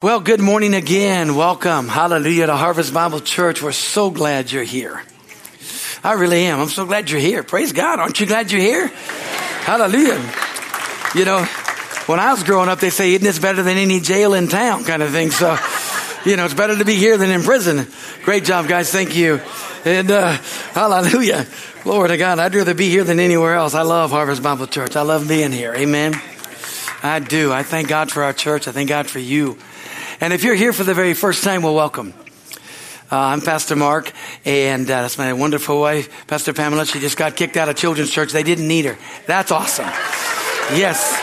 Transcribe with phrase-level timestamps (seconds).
[0.00, 1.34] Well, good morning again.
[1.34, 1.88] Welcome.
[1.88, 3.60] Hallelujah to Harvest Bible Church.
[3.60, 5.02] We're so glad you're here.
[6.04, 6.60] I really am.
[6.60, 7.42] I'm so glad you're here.
[7.42, 7.98] Praise God.
[7.98, 8.86] Aren't you glad you're here?
[8.86, 10.20] Hallelujah.
[11.16, 11.42] You know,
[12.06, 14.84] when I was growing up, they say, isn't this better than any jail in town
[14.84, 15.32] kind of thing.
[15.32, 15.58] So,
[16.24, 17.88] you know, it's better to be here than in prison.
[18.22, 18.92] Great job, guys.
[18.92, 19.40] Thank you.
[19.84, 20.30] And, uh,
[20.74, 21.44] hallelujah.
[21.82, 22.38] Glory to God.
[22.38, 23.74] I'd rather be here than anywhere else.
[23.74, 24.94] I love Harvest Bible Church.
[24.94, 25.74] I love being here.
[25.74, 26.14] Amen.
[27.02, 27.52] I do.
[27.52, 28.68] I thank God for our church.
[28.68, 29.58] I thank God for you.
[30.20, 32.12] And if you're here for the very first time, well, welcome.
[33.10, 34.12] Uh, I'm Pastor Mark,
[34.44, 36.86] and uh, that's my wonderful wife, Pastor Pamela.
[36.86, 38.32] She just got kicked out of children's church.
[38.32, 38.98] They didn't need her.
[39.26, 39.86] That's awesome.
[40.74, 41.14] Yes.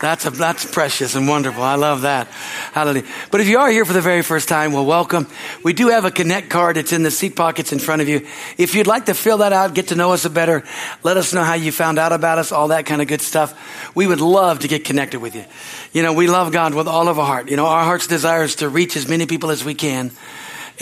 [0.00, 1.62] That's, a, that's precious and wonderful.
[1.62, 2.26] I love that.
[2.72, 3.06] Hallelujah.
[3.30, 5.26] But if you are here for the very first time, well, welcome.
[5.62, 6.78] We do have a connect card.
[6.78, 8.26] It's in the seat pockets in front of you.
[8.56, 10.64] If you'd like to fill that out, get to know us a better,
[11.02, 13.94] let us know how you found out about us, all that kind of good stuff.
[13.94, 15.44] We would love to get connected with you.
[15.92, 17.50] You know, we love God with all of our heart.
[17.50, 20.12] You know, our heart's desire is to reach as many people as we can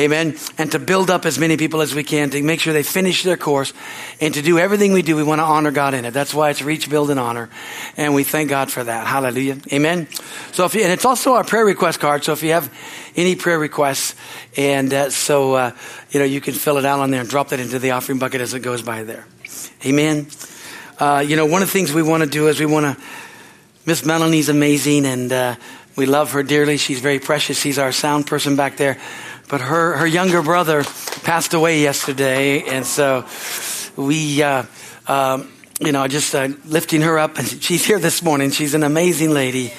[0.00, 0.36] Amen.
[0.58, 3.24] And to build up as many people as we can to make sure they finish
[3.24, 3.72] their course
[4.20, 5.16] and to do everything we do.
[5.16, 6.12] We want to honor God in it.
[6.12, 7.50] That's why it's reach, build, and honor.
[7.96, 9.08] And we thank God for that.
[9.08, 9.58] Hallelujah.
[9.72, 10.06] Amen.
[10.52, 12.22] So if you, and it's also our prayer request card.
[12.22, 12.72] So if you have
[13.16, 14.14] any prayer requests
[14.56, 15.72] and uh, so, uh,
[16.10, 18.20] you know, you can fill it out on there and drop that into the offering
[18.20, 19.26] bucket as it goes by there.
[19.84, 20.28] Amen.
[21.00, 23.04] Uh, you know, one of the things we want to do is we want to,
[23.84, 25.56] Miss Melanie's amazing and, uh,
[25.96, 26.76] we love her dearly.
[26.76, 27.58] She's very precious.
[27.58, 28.98] She's our sound person back there.
[29.48, 30.84] But her, her younger brother
[31.24, 33.24] passed away yesterday, and so
[33.96, 34.64] we, uh,
[35.06, 37.38] um, you know, just uh, lifting her up.
[37.38, 38.50] And she's here this morning.
[38.50, 39.72] She's an amazing lady.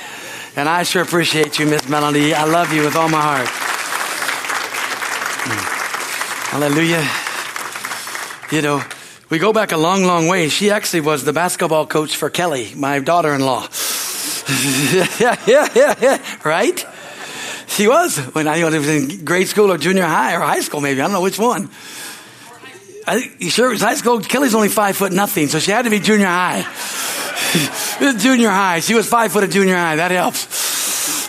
[0.56, 2.34] And I sure appreciate you, Miss Melanie.
[2.34, 3.48] I love you with all my heart.
[6.50, 7.08] Hallelujah.
[8.52, 8.84] You know,
[9.30, 10.50] we go back a long, long way.
[10.50, 13.62] She actually was the basketball coach for Kelly, my daughter in law.
[15.20, 16.38] yeah, yeah, yeah, yeah.
[16.44, 16.84] Right?
[17.80, 21.00] She was when I was in grade school or junior high or high school, maybe.
[21.00, 21.70] I don't know which one.
[23.08, 24.20] I, you sure it was high school?
[24.20, 26.64] Kelly's only five foot nothing, so she had to be junior high.
[28.18, 28.82] junior high.
[28.82, 29.96] She was five foot at junior high.
[29.96, 30.40] That helps.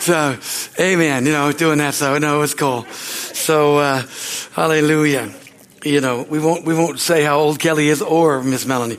[0.04, 0.36] So,
[0.80, 1.24] amen.
[1.24, 1.94] You know, doing that.
[1.94, 2.82] So, no, it's cool.
[2.86, 4.02] So, uh,
[4.54, 5.32] hallelujah.
[5.84, 8.98] You know, we won't, we won't say how old Kelly is or Miss Melanie.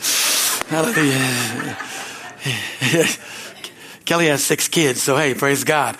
[0.69, 1.78] Hallelujah.
[4.06, 5.97] Kelly has six kids, so hey, praise God.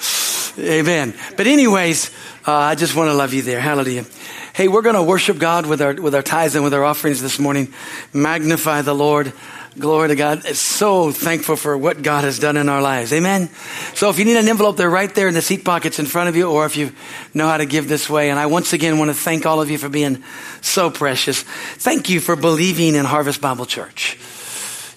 [0.61, 1.16] Amen.
[1.38, 2.11] But anyways,
[2.47, 3.59] uh, I just want to love you there.
[3.59, 4.05] Hallelujah.
[4.53, 7.22] Hey, we're going to worship God with our, with our tithes and with our offerings
[7.22, 7.73] this morning.
[8.13, 9.33] Magnify the Lord.
[9.79, 10.41] Glory to God.
[10.45, 13.11] It's so thankful for what God has done in our lives.
[13.13, 13.50] Amen.
[13.95, 16.29] So if you need an envelope, they're right there in the seat pockets in front
[16.29, 16.91] of you, or if you
[17.33, 18.29] know how to give this way.
[18.29, 20.23] And I once again want to thank all of you for being
[20.61, 21.41] so precious.
[21.41, 24.19] Thank you for believing in Harvest Bible Church.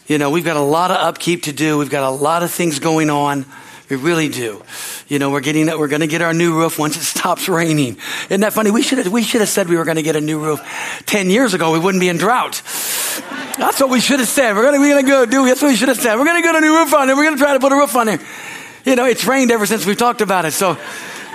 [0.08, 1.78] You know, we've got a lot of upkeep to do.
[1.78, 3.46] We've got a lot of things going on.
[3.90, 4.62] We really do.
[5.08, 7.98] You know, we're getting we're going to get our new roof once it stops raining.
[8.30, 8.70] Isn't that funny?
[8.70, 10.60] We should have, we should have said we were going to get a new roof
[11.04, 11.72] 10 years ago.
[11.72, 12.62] We wouldn't be in drought.
[13.58, 14.56] That's what we should have said.
[14.56, 16.16] We're going to, we're going to go do, that's what we should have said.
[16.16, 17.16] We're going to get a new roof on it.
[17.16, 18.20] We're going to try to put a roof on there.
[18.86, 20.52] You know, it's rained ever since we've talked about it.
[20.52, 20.78] So,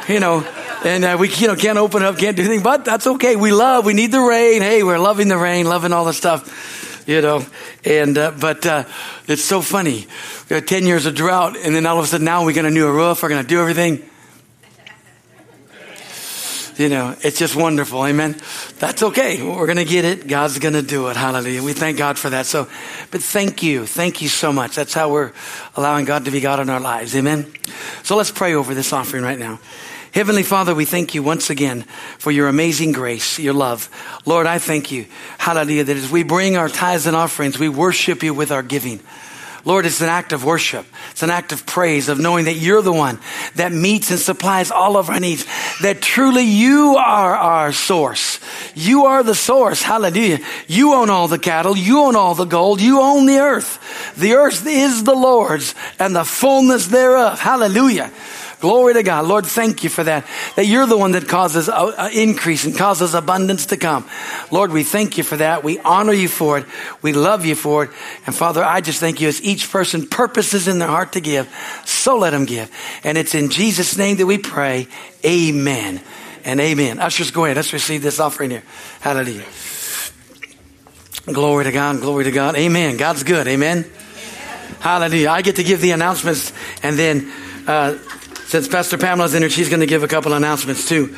[0.08, 0.42] you know,
[0.84, 3.36] and uh, we you know can't open up, can't do anything, but that's okay.
[3.36, 4.62] We love, we need the rain.
[4.62, 7.46] Hey, we're loving the rain, loving all the stuff you know.
[7.84, 8.84] And uh, but uh,
[9.28, 10.06] it's so funny.
[10.50, 12.88] We had ten years of drought, and then all of a sudden now to do
[12.88, 13.24] a roof.
[13.24, 14.08] We're going to do everything.
[16.78, 18.06] You know, it's just wonderful.
[18.06, 18.38] Amen.
[18.78, 19.44] That's okay.
[19.44, 20.30] We're going to get it.
[20.30, 21.18] God's going to do it.
[21.18, 21.62] Hallelujah.
[21.62, 22.46] We thank God for that.
[22.46, 22.70] So,
[23.12, 23.86] but thank you.
[23.86, 24.76] Thank you so much.
[24.76, 25.34] That's how we're
[25.76, 27.14] allowing God to be God in our lives.
[27.18, 27.52] Amen.
[28.04, 29.60] So let's pray over this offering right now.
[30.14, 31.84] Heavenly Father, we thank you once again
[32.18, 33.90] for your amazing grace, your love.
[34.26, 35.06] Lord, I thank you,
[35.38, 39.02] hallelujah, that as we bring our tithes and offerings, we worship you with our giving.
[39.66, 40.86] Lord, it's an act of worship.
[41.12, 43.20] It's an act of praise, of knowing that you're the one
[43.56, 45.46] that meets and supplies all of our needs.
[45.82, 48.40] That truly you are our source.
[48.74, 49.84] You are the source.
[49.84, 50.40] Hallelujah.
[50.68, 51.78] You own all the cattle.
[51.78, 52.82] You own all the gold.
[52.82, 54.16] You own the earth.
[54.18, 57.40] The earth is the Lord's and the fullness thereof.
[57.40, 58.12] Hallelujah.
[58.60, 59.26] Glory to God.
[59.26, 60.28] Lord, thank you for that.
[60.56, 64.06] That you're the one that causes uh, increase and causes abundance to come.
[64.52, 65.64] Lord, we thank you for that.
[65.64, 66.66] We honor you for it.
[67.02, 67.92] We love you for it.
[68.26, 71.48] And Father, I just thank you as each person purposes in their heart to give,
[71.86, 72.70] so let them give.
[73.06, 74.88] And it's in Jesus' name that we pray.
[75.26, 76.02] Amen
[76.44, 77.00] and amen.
[77.00, 77.56] Ushers, go ahead.
[77.56, 78.64] Let's receive this offering here.
[79.00, 79.46] Hallelujah.
[81.26, 82.02] Glory to God.
[82.02, 82.56] Glory to God.
[82.56, 82.98] Amen.
[82.98, 83.48] God's good.
[83.48, 83.86] Amen.
[84.80, 85.30] Hallelujah.
[85.30, 86.52] I get to give the announcements
[86.84, 87.32] and then,
[87.68, 87.98] uh,
[88.50, 91.16] since Pastor Pamela's in here, she's going to give a couple announcements too.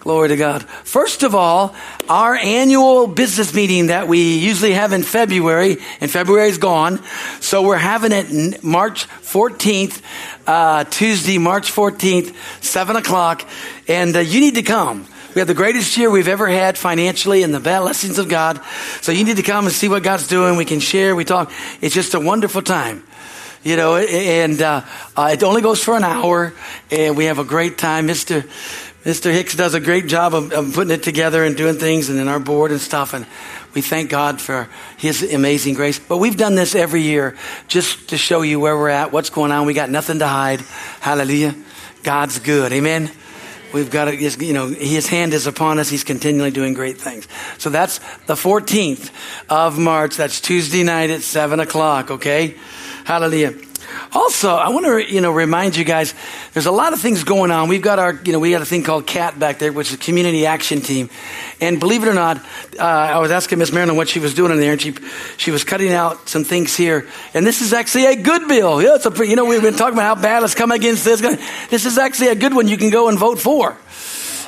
[0.00, 0.62] Glory to God.
[0.62, 1.74] First of all,
[2.06, 7.00] our annual business meeting that we usually have in February, and February is gone.
[7.40, 10.02] So we're having it March 14th,
[10.46, 13.48] uh, Tuesday, March 14th, 7 o'clock.
[13.88, 15.06] And uh, you need to come.
[15.34, 18.60] We have the greatest year we've ever had financially and the blessings of God.
[19.00, 20.58] So you need to come and see what God's doing.
[20.58, 21.50] We can share, we talk.
[21.80, 23.02] It's just a wonderful time
[23.66, 24.82] you know, and uh,
[25.16, 26.54] uh, it only goes for an hour,
[26.88, 28.06] and we have a great time.
[28.06, 28.44] Mister
[29.02, 29.32] Mr.
[29.32, 32.28] Hicks does a great job of, of, putting it together and doing things, and then
[32.28, 33.12] our board and stuff.
[33.12, 33.26] And
[33.74, 34.68] we thank God for
[34.98, 35.98] His amazing grace.
[35.98, 37.36] But we've done this every year
[37.66, 39.66] just to show you where we're at, what's going on.
[39.66, 40.60] We got nothing to hide.
[41.00, 41.56] Hallelujah.
[42.04, 42.72] God's good.
[42.72, 43.10] Amen.
[43.72, 45.88] We've got to, you know, His hand is upon us.
[45.88, 47.26] He's continually doing great things.
[47.58, 49.10] So that's the 14th
[49.48, 50.16] of March.
[50.16, 52.56] That's Tuesday night at 7 o'clock, okay?
[53.06, 53.54] Hallelujah.
[54.12, 56.12] Also, I want to, you know, remind you guys,
[56.54, 57.68] there's a lot of things going on.
[57.68, 59.94] We've got our, you know, we got a thing called CAT back there, which is
[59.94, 61.08] a Community Action Team.
[61.60, 62.38] And believe it or not,
[62.80, 64.96] uh, I was asking Miss Marilyn what she was doing in there, and she,
[65.36, 67.06] she was cutting out some things here.
[67.32, 68.82] And this is actually a good bill.
[68.82, 71.20] Yeah, it's a, you know, we've been talking about how bad it's come against this.
[71.70, 73.76] This is actually a good one you can go and vote for.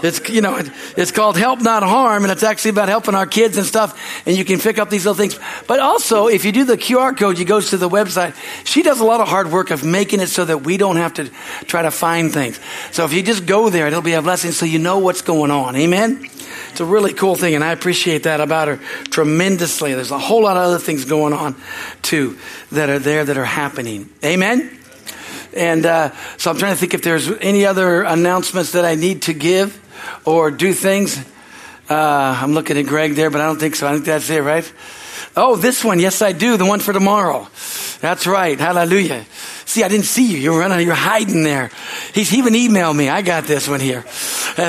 [0.02, 0.60] It's, you know,
[0.96, 4.36] it's called Help Not Harm, and it's actually about helping our kids and stuff, and
[4.36, 5.38] you can pick up these little things.
[5.66, 8.34] But also, if you do the QR code, you go to the website.
[8.64, 11.14] She does a lot of hard work of making it so that we don't have
[11.14, 11.30] to
[11.66, 12.60] try to find things.
[12.92, 15.50] So if you just go there, it'll be a blessing so you know what's going
[15.50, 15.76] on.
[15.76, 16.28] Amen?
[16.70, 18.76] It's a really cool thing, and I appreciate that about her
[19.10, 19.94] tremendously.
[19.94, 21.56] There's a whole lot of other things going on,
[22.02, 22.38] too,
[22.72, 24.10] that are there that are happening.
[24.24, 24.78] Amen?
[25.54, 29.22] And uh, so I'm trying to think if there's any other announcements that I need
[29.22, 29.82] to give
[30.24, 31.18] or do things.
[31.88, 33.86] Uh, I'm looking at Greg there, but I don't think so.
[33.86, 34.70] I think that's it, right?
[35.36, 36.00] Oh, this one.
[36.00, 36.56] Yes, I do.
[36.56, 37.48] The one for tomorrow.
[38.00, 38.58] That's right.
[38.58, 39.24] Hallelujah.
[39.64, 40.38] See, I didn't see you.
[40.38, 40.86] You're running.
[40.86, 41.70] You're hiding there.
[42.12, 43.08] He's even emailed me.
[43.08, 44.04] I got this one here.
[44.56, 44.64] it's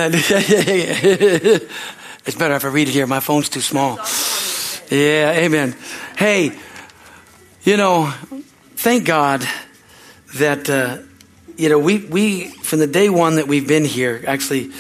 [2.37, 3.07] better if I read it here.
[3.07, 3.97] My phone's too small.
[4.89, 5.33] Yeah.
[5.37, 5.75] Amen.
[6.17, 6.51] Hey,
[7.63, 8.13] you know,
[8.75, 9.45] thank God
[10.35, 10.99] that uh,
[11.59, 14.71] you know, we, we, from the day one that we've been here, actually,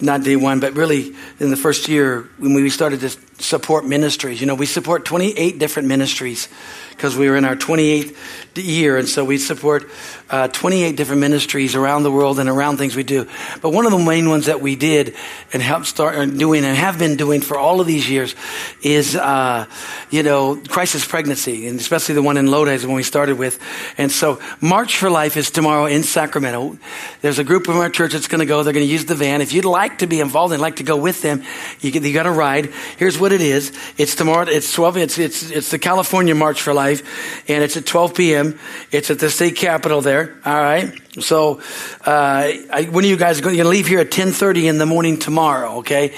[0.00, 4.40] not day one, but really in the first year when we started to support ministries,
[4.40, 6.48] you know, we support 28 different ministries
[6.90, 8.16] because we were in our 28th
[8.56, 8.96] year.
[8.96, 9.88] And so we support
[10.30, 13.28] uh, 28 different ministries around the world and around things we do.
[13.62, 15.14] But one of the main ones that we did
[15.52, 18.34] and helped start uh, doing and have been doing for all of these years
[18.82, 19.66] is, uh,
[20.10, 23.60] you know, crisis pregnancy, and especially the one in Lodi is when we started with.
[23.96, 26.78] And so March for Life is tomorrow in Sacramento.
[27.20, 28.64] There's a group from our church that's going to go.
[28.64, 29.40] They're going to use the van.
[29.40, 31.44] If you'd like to be involved and like to go with them,
[31.80, 32.72] you, you got to ride.
[32.96, 33.72] Here's what it is.
[33.96, 34.46] It's tomorrow.
[34.48, 34.96] It's 12.
[34.98, 38.58] It's, it's, it's the California March for Life and it's at 12 p.m.
[38.90, 40.38] It's at the state capitol there.
[40.44, 40.92] All right.
[41.20, 41.60] So,
[42.06, 45.18] uh, I, when are you guys going to leave here at 10:30 in the morning
[45.18, 45.78] tomorrow?
[45.78, 46.14] Okay.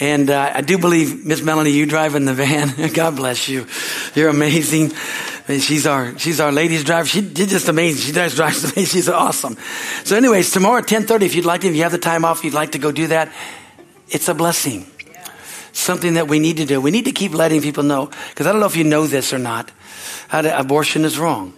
[0.00, 2.92] And uh, I do believe, Miss Melanie, you drive in the van.
[2.94, 3.66] God bless you.
[4.14, 4.92] You're amazing.
[5.58, 7.08] She's our she's our ladies driver.
[7.08, 8.02] She did just amazing.
[8.02, 8.84] She does drives amazing.
[8.84, 9.56] She's awesome.
[10.04, 12.44] So, anyways, tomorrow at 10:30, if you'd like to, if you have the time off,
[12.44, 13.32] you'd like to go do that.
[14.08, 14.86] It's a blessing.
[15.78, 16.80] Something that we need to do.
[16.80, 19.32] We need to keep letting people know because I don't know if you know this
[19.32, 19.70] or not
[20.32, 21.54] abortion is wrong.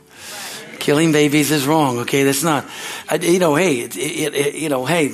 [0.79, 1.99] Killing babies is wrong.
[2.01, 2.65] Okay, that's not.
[3.21, 5.13] You know, hey, it, it, it, you know, hey,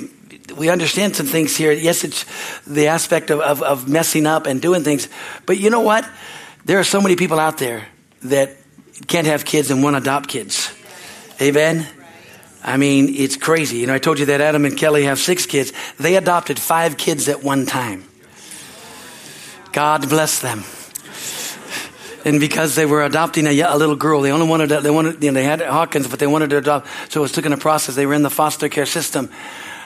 [0.55, 1.71] we understand some things here.
[1.73, 2.25] Yes, it's
[2.65, 5.09] the aspect of, of, of messing up and doing things,
[5.45, 6.07] but you know what?
[6.65, 7.87] There are so many people out there
[8.23, 8.55] that
[9.07, 10.73] can't have kids and want to adopt kids.
[11.41, 11.85] Amen.
[12.63, 13.77] I mean, it's crazy.
[13.77, 15.71] You know, I told you that Adam and Kelly have six kids.
[15.99, 18.06] They adopted five kids at one time.
[19.71, 20.63] God bless them
[22.27, 25.23] and because they were adopting a, a little girl, they only wanted to, they wanted
[25.23, 26.87] you know, they had Hawkins, but they wanted to adopt.
[27.09, 27.95] So it was taken a process.
[27.95, 29.29] They were in the foster care system.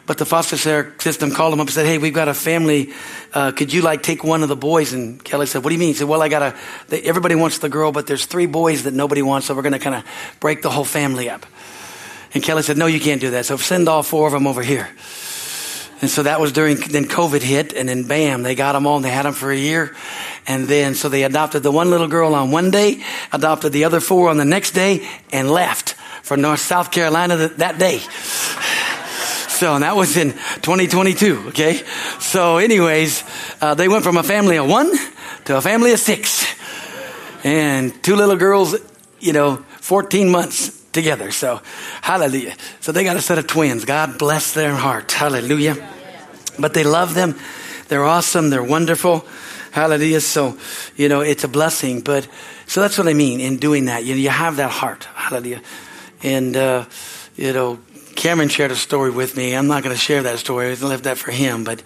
[0.07, 2.93] But the foster care system called them up and said, "Hey, we've got a family.
[3.31, 5.79] Uh, could you like take one of the boys?" And Kelly said, "What do you
[5.79, 6.55] mean?" He said, "Well, I got a.
[6.87, 9.73] They, everybody wants the girl, but there's three boys that nobody wants, so we're going
[9.73, 10.03] to kind of
[10.39, 11.45] break the whole family up."
[12.33, 13.45] And Kelly said, "No, you can't do that.
[13.45, 14.89] So send all four of them over here."
[16.01, 18.95] And so that was during, then COVID hit, and then bam, they got them all,
[18.95, 19.95] and they had them for a year.
[20.47, 23.99] And then, so they adopted the one little girl on one day, adopted the other
[23.99, 25.93] four on the next day, and left
[26.23, 28.01] for North South Carolina that, that day.
[29.61, 31.83] So, and that was in 2022, okay?
[32.17, 33.23] So, anyways,
[33.61, 34.91] uh, they went from a family of one
[35.45, 36.51] to a family of six.
[37.43, 38.75] And two little girls,
[39.19, 41.31] you know, 14 months together.
[41.31, 41.61] So,
[42.01, 42.55] hallelujah.
[42.79, 43.85] So they got a set of twins.
[43.85, 45.11] God bless their heart.
[45.11, 45.77] Hallelujah.
[46.59, 47.35] But they love them.
[47.87, 48.49] They're awesome.
[48.49, 49.25] They're wonderful.
[49.71, 50.21] Hallelujah.
[50.21, 50.57] So,
[50.95, 52.01] you know, it's a blessing.
[52.01, 52.27] But,
[52.67, 54.03] so that's what I mean in doing that.
[54.03, 55.05] You, you have that heart.
[55.15, 55.61] Hallelujah.
[56.23, 56.85] And, uh,
[57.35, 57.79] you know,
[58.15, 59.55] Cameron shared a story with me.
[59.55, 60.71] I'm not going to share that story.
[60.71, 61.63] I left that for him.
[61.63, 61.81] But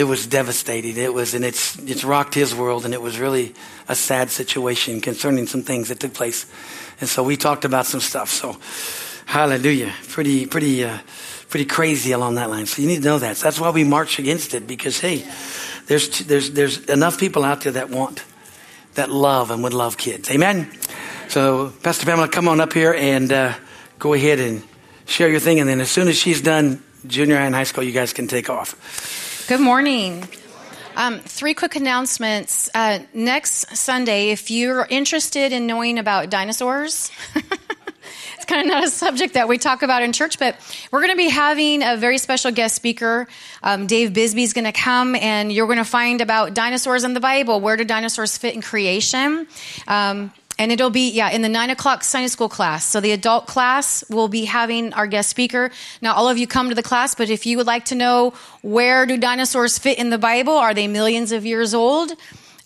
[0.00, 0.96] it was devastating.
[0.96, 3.54] It was, and it's, it's rocked his world, and it was really
[3.86, 6.50] a sad situation concerning some things that took place.
[7.00, 8.30] And so we talked about some stuff.
[8.30, 8.56] So,
[9.26, 9.92] hallelujah.
[10.08, 11.00] Pretty, pretty, uh,
[11.50, 12.64] pretty crazy along that line.
[12.64, 13.36] So you need to know that.
[13.36, 15.22] So that's why we march against it because, hey,
[15.86, 18.24] there's, there's, there's enough people out there that want,
[18.94, 20.30] that love and would love kids.
[20.30, 20.70] Amen.
[21.28, 23.52] So, Pastor Pamela, come on up here and uh,
[23.98, 24.62] go ahead and
[25.04, 25.60] share your thing.
[25.60, 28.28] And then as soon as she's done junior high and high school, you guys can
[28.28, 29.29] take off.
[29.50, 30.28] Good morning.
[30.94, 32.70] Um, three quick announcements.
[32.72, 38.90] Uh, next Sunday, if you're interested in knowing about dinosaurs, it's kind of not a
[38.90, 40.54] subject that we talk about in church, but
[40.92, 43.26] we're going to be having a very special guest speaker.
[43.60, 47.14] Um, Dave Bisbee is going to come, and you're going to find about dinosaurs in
[47.14, 47.60] the Bible.
[47.60, 49.48] Where do dinosaurs fit in creation?
[49.88, 52.84] Um, and it'll be, yeah, in the nine o'clock Sunday school class.
[52.84, 55.70] So the adult class will be having our guest speaker.
[56.02, 58.34] Now, all of you come to the class, but if you would like to know
[58.60, 62.12] where do dinosaurs fit in the Bible, are they millions of years old?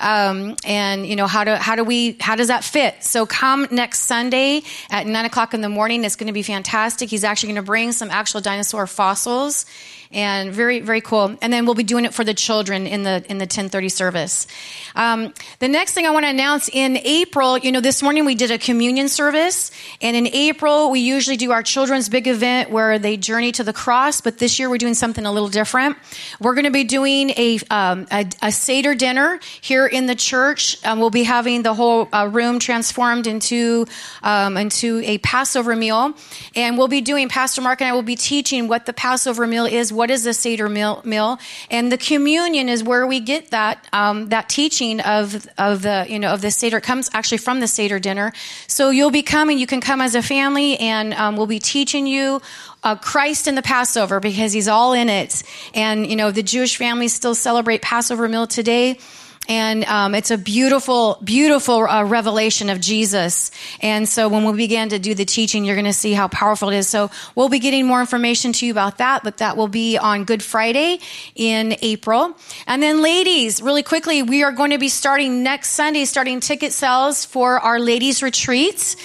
[0.00, 3.04] Um, and you know how do how do we how does that fit?
[3.04, 6.02] So come next Sunday at nine o'clock in the morning.
[6.02, 7.08] It's going to be fantastic.
[7.10, 9.66] He's actually going to bring some actual dinosaur fossils
[10.14, 11.36] and very very cool.
[11.42, 14.46] And then we'll be doing it for the children in the in the 10:30 service.
[14.94, 18.36] Um, the next thing I want to announce in April, you know, this morning we
[18.36, 22.98] did a communion service, and in April we usually do our children's big event where
[22.98, 24.20] they journey to the cross.
[24.20, 25.96] But this year we're doing something a little different.
[26.40, 30.84] We're going to be doing a um, a, a, seder dinner here in the church.
[30.84, 33.86] Um, we'll be having the whole uh, room transformed into
[34.22, 36.14] um, into a Passover meal,
[36.54, 37.28] and we'll be doing.
[37.28, 39.92] Pastor Mark and I will be teaching what the Passover meal is.
[39.92, 41.00] What what is the Seder meal?
[41.06, 41.38] meal?
[41.70, 46.18] And the communion is where we get that um, that teaching of of the you
[46.18, 46.76] know of the Seder.
[46.76, 48.34] It comes actually from the Seder dinner.
[48.66, 49.56] So you'll be coming.
[49.58, 52.42] You can come as a family, and um, we'll be teaching you
[52.82, 55.42] uh, Christ in the Passover because He's all in it.
[55.72, 58.98] And you know the Jewish families still celebrate Passover meal today
[59.48, 63.50] and um, it's a beautiful, beautiful uh, revelation of Jesus.
[63.80, 66.70] And so when we begin to do the teaching, you're going to see how powerful
[66.70, 66.88] it is.
[66.88, 70.24] So we'll be getting more information to you about that, but that will be on
[70.24, 71.00] Good Friday
[71.34, 72.34] in April.
[72.66, 76.72] And then, ladies, really quickly, we are going to be starting next Sunday, starting ticket
[76.72, 78.96] sales for our ladies' retreats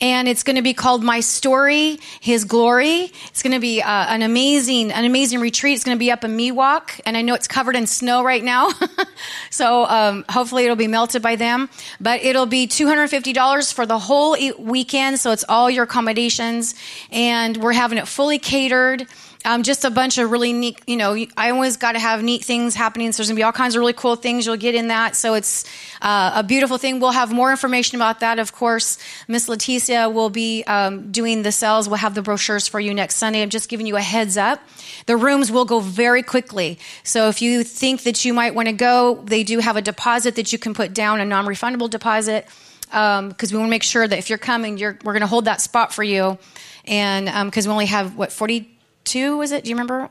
[0.00, 3.10] and it's going to be called My Story, His Glory.
[3.28, 5.74] It's going to be uh, an amazing, an amazing retreat.
[5.74, 8.44] It's going to be up in Miwok, and I know it's covered in snow right
[8.44, 8.70] now,
[9.50, 11.68] so um, hopefully it'll be melted by them.
[12.00, 15.84] But it'll be two hundred fifty dollars for the whole weekend, so it's all your
[15.84, 16.74] accommodations,
[17.10, 19.06] and we're having it fully catered
[19.46, 22.44] um, just a bunch of really neat, you know, I always got to have neat
[22.44, 23.12] things happening.
[23.12, 25.14] So there's going to be all kinds of really cool things you'll get in that.
[25.14, 25.64] So it's
[26.02, 26.98] uh, a beautiful thing.
[26.98, 28.40] We'll have more information about that.
[28.40, 28.98] Of course,
[29.28, 31.88] Miss Leticia will be um, doing the sales.
[31.88, 33.40] We'll have the brochures for you next Sunday.
[33.40, 34.60] I'm just giving you a heads up.
[35.06, 36.80] The rooms will go very quickly.
[37.04, 40.34] So if you think that you might want to go, they do have a deposit
[40.34, 42.48] that you can put down, a non-refundable deposit
[42.86, 45.26] because um, we want to make sure that if you're coming, you're, we're going to
[45.28, 46.36] hold that spot for you.
[46.84, 48.75] And because um, we only have, what, 40
[49.06, 49.64] 42 was it?
[49.64, 50.10] Do you remember?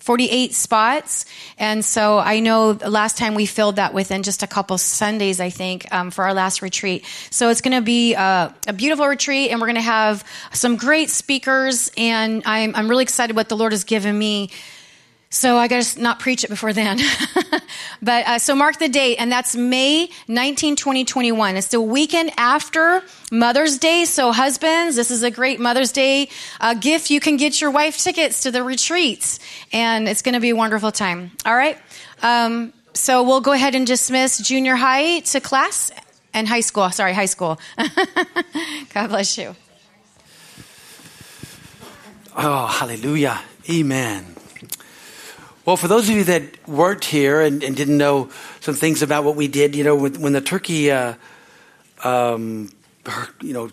[0.00, 1.26] 48 spots.
[1.58, 5.50] And so I know last time we filled that within just a couple Sundays, I
[5.50, 7.04] think, um, for our last retreat.
[7.30, 10.76] So it's going to be a, a, beautiful retreat, and we're going to have some
[10.76, 11.90] great speakers.
[11.96, 14.50] And I'm, I'm really excited what the Lord has given me
[15.30, 16.98] so I got to not preach it before then.
[18.02, 21.56] but uh, so mark the date, and that's May 19, 2021.
[21.56, 24.06] It's the weekend after Mother's Day.
[24.06, 26.30] So husbands, this is a great Mother's Day
[26.60, 27.10] uh, gift.
[27.10, 29.38] You can get your wife tickets to the retreats,
[29.70, 31.32] and it's going to be a wonderful time.
[31.44, 31.78] All right.
[32.22, 35.92] Um, so we'll go ahead and dismiss junior high to class
[36.32, 36.90] and high school.
[36.90, 37.60] Sorry, high school.
[38.94, 39.54] God bless you.
[42.34, 43.40] Oh, hallelujah.
[43.68, 44.37] Amen.
[45.68, 49.24] Well, for those of you that weren't here and, and didn't know some things about
[49.24, 51.12] what we did, you know, when, the Turkey, uh,
[52.02, 52.72] um,
[53.42, 53.68] you know,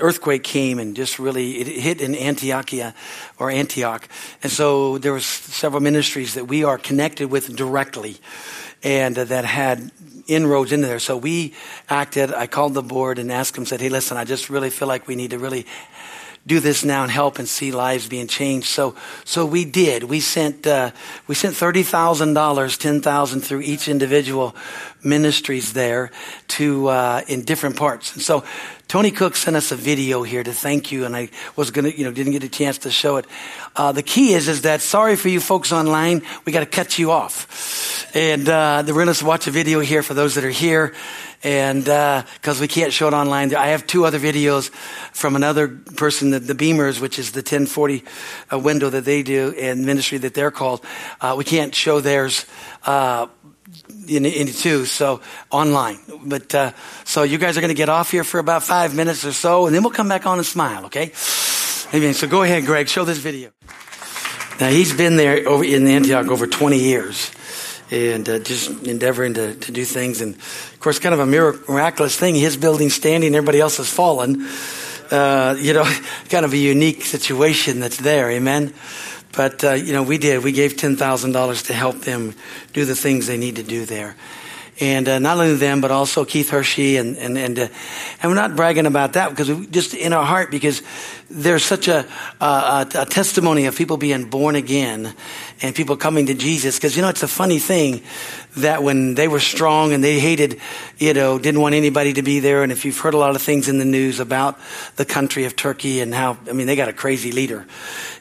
[0.00, 2.94] earthquake came and just really it hit in Antiochia
[3.38, 4.08] or Antioch,
[4.42, 8.16] and so there was several ministries that we are connected with directly,
[8.82, 9.90] and uh, that had
[10.28, 10.98] inroads into there.
[10.98, 11.52] So we
[11.90, 12.32] acted.
[12.32, 15.06] I called the board and asked them, said, "Hey, listen, I just really feel like
[15.06, 15.66] we need to really."
[16.48, 18.66] Do this now and help and see lives being changed.
[18.66, 20.04] So, so we did.
[20.04, 20.90] We sent, uh,
[21.26, 24.56] we sent $30,000, 10,000 through each individual
[25.02, 26.10] ministries there
[26.48, 28.14] to, uh, in different parts.
[28.14, 28.44] And so
[28.88, 32.04] Tony Cook sent us a video here to thank you, and I was gonna, you
[32.04, 33.26] know, didn't get a chance to show it.
[33.76, 36.98] Uh, the key is, is that sorry for you folks online, we got to cut
[36.98, 40.94] you off, And uh, we're to watch a video here for those that are here.
[41.44, 44.70] And because uh, we can't show it online, I have two other videos
[45.12, 48.02] from another person, the, the Beamers, which is the 1040
[48.52, 50.84] uh, window that they do and ministry that they're called.
[51.20, 52.44] Uh, we can't show theirs
[52.86, 53.28] uh,
[54.08, 55.20] in, in two, so
[55.50, 55.98] online.
[56.24, 56.72] But uh,
[57.04, 59.66] so you guys are going to get off here for about five minutes or so,
[59.66, 61.12] and then we'll come back on and smile, okay?
[61.94, 62.14] Amen.
[62.14, 63.50] So go ahead, Greg, show this video.
[64.60, 67.30] Now he's been there over in Antioch over 20 years
[67.90, 70.20] and uh, just endeavoring to, to do things.
[70.20, 72.34] And of course, kind of a miraculous thing.
[72.34, 74.46] His building standing, everybody else has fallen.
[75.10, 75.84] Uh, you know,
[76.28, 78.30] kind of a unique situation that's there.
[78.30, 78.74] Amen.
[79.32, 80.42] But uh, you know, we did.
[80.42, 82.34] We gave ten thousand dollars to help them
[82.72, 84.16] do the things they need to do there
[84.80, 87.68] and uh, not only them, but also Keith Hershey, and and and, uh,
[88.22, 90.82] and we're not bragging about that because we just in our heart because
[91.28, 92.06] there's such a,
[92.40, 95.14] a, a testimony of people being born again
[95.62, 96.76] and people coming to Jesus.
[96.76, 98.02] Because you know it's a funny thing
[98.62, 100.60] that when they were strong and they hated,
[100.98, 103.42] you know, didn't want anybody to be there, and if you've heard a lot of
[103.42, 104.58] things in the news about
[104.96, 107.66] the country of Turkey and how I mean they got a crazy leader,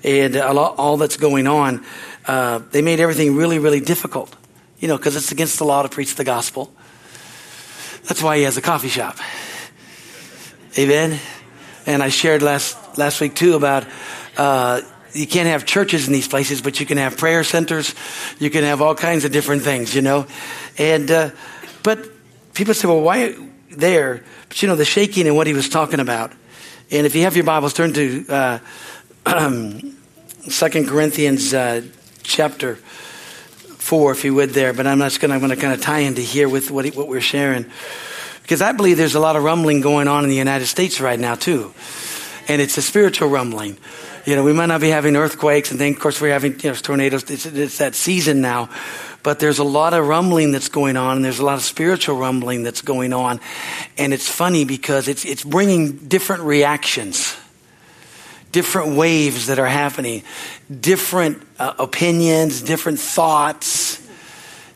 [0.04, 1.84] and lot, all that's going on,
[2.26, 4.36] uh, they made everything really really difficult.
[4.80, 6.72] You know, because it's against the law to preach the gospel.
[8.04, 9.18] That's why he has a coffee shop.
[10.78, 11.20] Amen.
[11.86, 13.86] And I shared last last week too about
[14.38, 14.82] uh,
[15.18, 17.96] you can't have churches in these places, but you can have prayer centers.
[18.40, 20.28] You can have all kinds of different things, you know.
[20.78, 21.32] And uh,
[21.84, 22.08] but
[22.54, 23.36] people say, well, why
[23.72, 24.24] there?
[24.48, 26.32] But you know, the shaking and what he was talking about.
[26.92, 28.60] And if you have your Bibles, turn to uh,
[30.50, 31.82] Second Corinthians uh,
[32.24, 34.74] chapter four, if you would, there.
[34.74, 37.66] But I'm just going to, kind of tie into here with what, what we're sharing.
[38.42, 41.20] Because I believe there's a lot of rumbling going on in the United States right
[41.20, 41.74] now, too.
[42.48, 43.78] And it's a spiritual rumbling.
[44.26, 46.70] You know, we might not be having earthquakes and then, of course, we're having, you
[46.70, 47.30] know, tornadoes.
[47.30, 48.70] It's, it's that season now.
[49.24, 52.18] But there's a lot of rumbling that's going on and there's a lot of spiritual
[52.18, 53.40] rumbling that's going on.
[53.98, 57.36] And it's funny because it's, it's bringing different reactions
[58.52, 60.24] different waves that are happening,
[60.82, 64.02] different uh, opinions, different thoughts.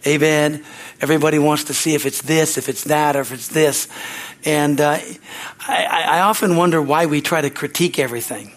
[0.05, 0.63] Amen.
[0.99, 3.87] Everybody wants to see if it's this, if it's that, or if it's this.
[4.45, 4.97] And uh,
[5.67, 8.51] I, I often wonder why we try to critique everything.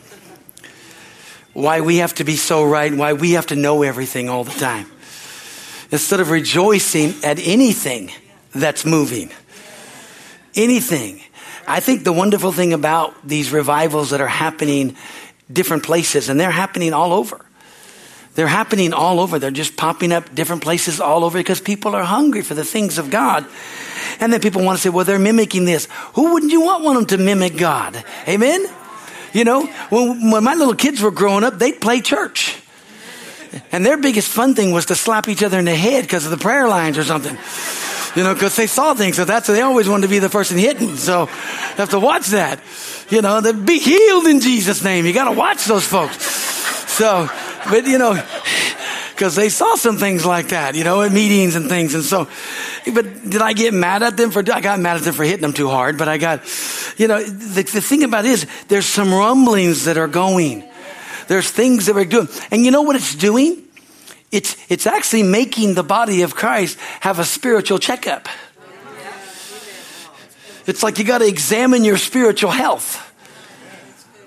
[1.53, 4.59] Why we have to be so right, why we have to know everything all the
[4.59, 4.87] time.
[5.90, 8.11] Instead of rejoicing at anything
[8.55, 9.31] that's moving.
[10.55, 11.20] Anything.
[11.66, 14.97] I think the wonderful thing about these revivals that are happening
[15.53, 17.44] different places, and they're happening all over.
[18.35, 19.38] They're happening all over.
[19.38, 22.99] They're just popping up different places all over because people are hungry for the things
[22.99, 23.47] of God.
[24.20, 25.88] And then people want to say, well, they're mimicking this.
[26.14, 28.03] Who wouldn't you want them to mimic God?
[28.29, 28.66] Amen?
[29.33, 32.61] You know, when, when my little kids were growing up, they'd play church.
[33.72, 36.31] And their biggest fun thing was to slap each other in the head because of
[36.31, 37.37] the prayer lines or something
[38.14, 39.16] you know, because they saw things.
[39.16, 40.96] So that's they always wanted to be the person hitting.
[40.96, 42.61] So you have to watch that.
[43.11, 45.05] You know, be healed in Jesus' name.
[45.05, 46.24] You got to watch those folks.
[46.92, 47.29] So,
[47.68, 48.14] but you know,
[49.14, 51.94] because they saw some things like that, you know, at meetings and things.
[51.94, 52.29] And so,
[52.92, 54.40] but did I get mad at them for?
[54.40, 55.96] I got mad at them for hitting them too hard.
[55.96, 56.42] But I got,
[56.98, 60.64] you know, the, the thing about it is there's some rumblings that are going.
[61.29, 63.62] There's things that we're doing, and you know what it's doing?
[64.31, 68.29] It's, it's actually making the body of Christ have a spiritual checkup.
[70.66, 73.00] It's like you got to examine your spiritual health.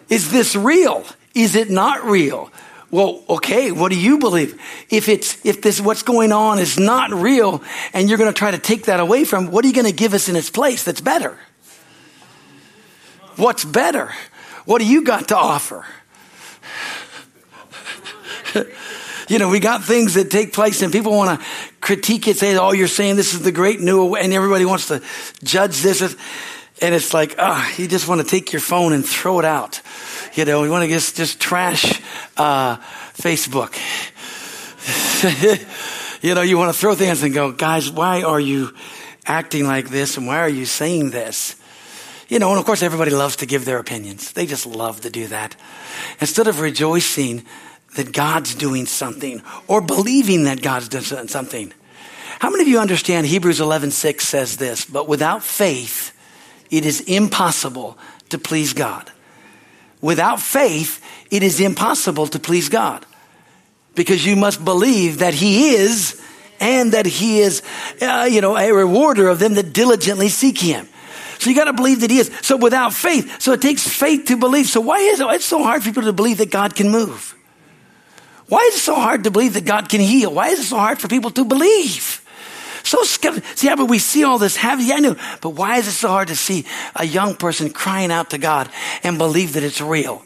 [0.10, 1.06] Is this real?
[1.36, 2.52] Is it not real?
[2.90, 4.60] Well, okay, what do you believe?
[4.90, 7.62] If it's, if this, what's going on is not real
[7.94, 9.92] and you're going to try to take that away from, what are you going to
[9.92, 11.38] give us in its place that's better?
[13.36, 14.14] What's better?
[14.66, 15.86] What do you got to offer?
[19.28, 21.46] You know, we got things that take place and people want to
[21.82, 25.02] critique it, say, oh, you're saying this is the great new, and everybody wants to
[25.44, 26.16] judge this.
[26.82, 29.46] And it's like, ah, oh, you just want to take your phone and throw it
[29.46, 29.82] out.
[30.36, 32.00] You know, you want to just, just trash,
[32.38, 32.78] uh,
[33.16, 33.76] Facebook.
[36.22, 38.74] you know, you want to throw things and go, guys, why are you
[39.26, 41.56] acting like this and why are you saying this?
[42.30, 44.34] You know, and of course everybody loves to give their opinions.
[44.34, 45.56] They just love to do that.
[46.20, 47.46] Instead of rejoicing
[47.96, 51.74] that God's doing something or believing that God's doing something.
[52.40, 56.14] How many of you understand Hebrews 11:6 says this, but without faith
[56.70, 57.98] it is impossible
[58.30, 59.12] to please God.
[60.02, 63.06] Without faith it is impossible to please God.
[63.96, 66.22] Because you must believe that he is
[66.60, 67.62] and that he is
[68.02, 70.88] uh, you know a rewarder of them that diligently seek him.
[71.40, 72.32] So you got to believe that he is.
[72.42, 74.68] So without faith, so it takes faith to believe.
[74.68, 77.36] So why is it it's so hard for people to believe that God can move?
[78.48, 80.34] Why is it so hard to believe that God can heal?
[80.34, 82.24] Why is it so hard for people to believe?
[82.88, 83.50] So skeptical.
[83.58, 84.86] See, yeah, but we see all this heavy.
[84.86, 85.18] Yeah, I know.
[85.42, 88.70] But why is it so hard to see a young person crying out to God
[89.04, 90.24] and believe that it's real?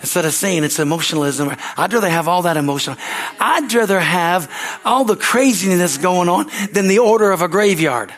[0.00, 2.94] Instead of saying it's emotionalism, I'd rather have all that emotion.
[3.40, 4.52] I'd rather have
[4.84, 8.12] all the craziness going on than the order of a graveyard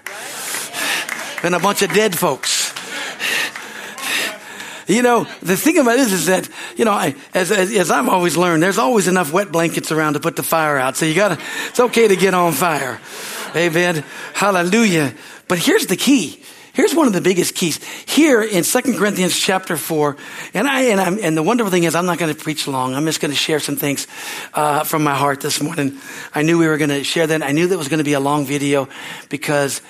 [1.44, 2.75] and a bunch of dead folks.
[4.88, 8.09] You know, the thing about this is that, you know, I, as, as, as, I've
[8.09, 10.96] always learned, there's always enough wet blankets around to put the fire out.
[10.96, 13.01] So you gotta, it's okay to get on fire.
[13.57, 14.05] Amen.
[14.35, 15.14] Hallelujah.
[15.49, 16.42] But here's the key.
[16.75, 17.83] Here's one of the biggest keys.
[18.05, 20.14] Here in 2 Corinthians chapter 4,
[20.53, 22.95] and I, and, I'm, and the wonderful thing is I'm not going to preach long.
[22.95, 24.07] I'm just going to share some things,
[24.53, 25.99] uh, from my heart this morning.
[26.35, 27.42] I knew we were going to share that.
[27.42, 28.90] I knew that was going to be a long video
[29.31, 29.81] because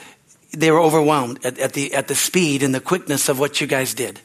[0.53, 3.67] they were overwhelmed at, at the, at the speed and the quickness of what you
[3.67, 4.21] guys did.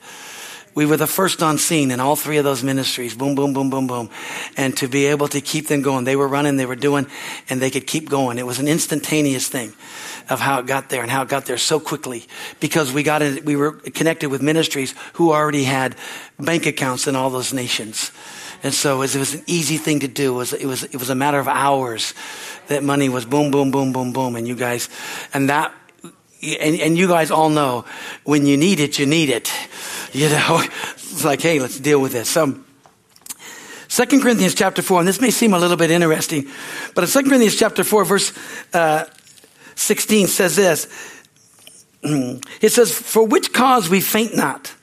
[0.73, 3.13] We were the first on scene in all three of those ministries.
[3.13, 4.09] Boom, boom, boom, boom, boom.
[4.55, 6.05] And to be able to keep them going.
[6.05, 7.07] They were running, they were doing,
[7.49, 8.37] and they could keep going.
[8.37, 9.73] It was an instantaneous thing
[10.29, 12.25] of how it got there and how it got there so quickly
[12.59, 15.95] because we got in, we were connected with ministries who already had
[16.39, 18.11] bank accounts in all those nations.
[18.63, 20.35] And so it was, it was an easy thing to do.
[20.35, 22.13] It was, it was, it was a matter of hours
[22.67, 24.35] that money was boom, boom, boom, boom, boom.
[24.35, 24.87] And you guys,
[25.33, 25.73] and that,
[26.41, 27.85] and, and you guys all know
[28.23, 29.51] when you need it, you need it.
[30.11, 30.61] You know,
[30.93, 32.29] it's like, hey, let's deal with this.
[32.29, 32.59] So,
[33.89, 36.47] 2 Corinthians chapter 4, and this may seem a little bit interesting,
[36.95, 38.33] but in 2 Corinthians chapter 4, verse
[38.73, 39.05] uh,
[39.75, 40.87] 16 says this.
[42.61, 44.73] It says, For which cause we faint not,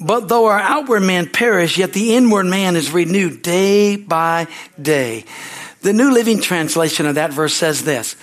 [0.00, 4.48] but though our outward man perish, yet the inward man is renewed day by
[4.80, 5.24] day.
[5.80, 8.16] The New Living Translation of that verse says this.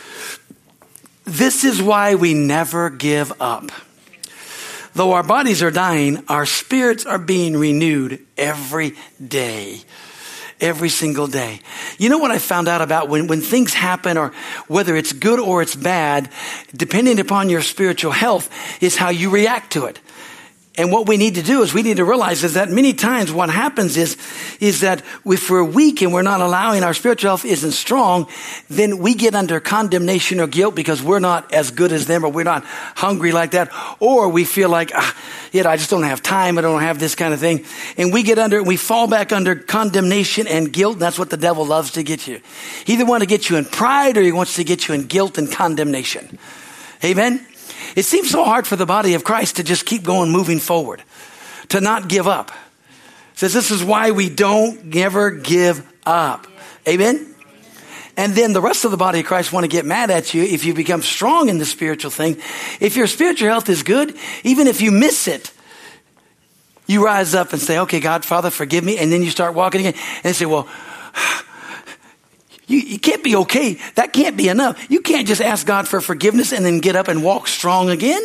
[1.25, 3.71] This is why we never give up.
[4.93, 9.81] Though our bodies are dying, our spirits are being renewed every day
[10.61, 11.59] every single day.
[11.97, 14.31] You know what I found out about when, when things happen or
[14.67, 16.29] whether it's good or it's bad,
[16.75, 18.49] depending upon your spiritual health,
[18.81, 19.99] is how you react to it.
[20.77, 23.31] And what we need to do is we need to realize is that many times
[23.31, 24.17] what happens is,
[24.59, 28.27] is that if we're weak and we're not allowing our spiritual health isn't strong,
[28.69, 32.29] then we get under condemnation or guilt because we're not as good as them or
[32.29, 33.71] we're not hungry like that.
[34.01, 35.15] Or we feel like, ah,
[35.53, 36.57] yeah, I just don't have time.
[36.57, 37.65] I don't have this kind of thing.
[37.97, 40.93] And we get under, we fall back under condemnation and guilt.
[40.93, 42.41] And That's what the devil loves to get you.
[42.83, 45.03] He either wants to get you in pride or he wants to get you in
[45.03, 46.37] guilt and condemnation.
[47.03, 47.45] Amen.
[47.95, 51.03] It seems so hard for the body of Christ to just keep going, moving forward,
[51.69, 52.51] to not give up.
[53.33, 56.47] It says this is why we don't ever give up.
[56.87, 57.35] Amen.
[58.17, 60.43] And then the rest of the body of Christ want to get mad at you
[60.43, 62.37] if you become strong in the spiritual thing.
[62.79, 65.51] If your spiritual health is good, even if you miss it,
[66.87, 68.97] you rise up and say, okay, God, Father, forgive me.
[68.97, 70.67] And then you start walking again and say, well,
[72.67, 73.79] you, you can't be okay.
[73.95, 74.89] That can't be enough.
[74.89, 78.21] You can't just ask God for forgiveness and then get up and walk strong again.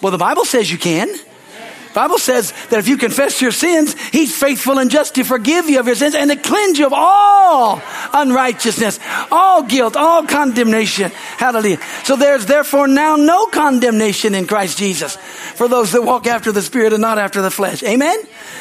[0.00, 1.08] Well, the Bible says you can.
[1.08, 5.68] The Bible says that if you confess your sins, He's faithful and just to forgive
[5.68, 9.00] you of your sins and to cleanse you of all unrighteousness,
[9.32, 11.10] all guilt, all condemnation.
[11.10, 11.78] Hallelujah.
[12.04, 16.62] So there's therefore now no condemnation in Christ Jesus for those that walk after the
[16.62, 17.82] Spirit and not after the flesh.
[17.82, 18.18] Amen?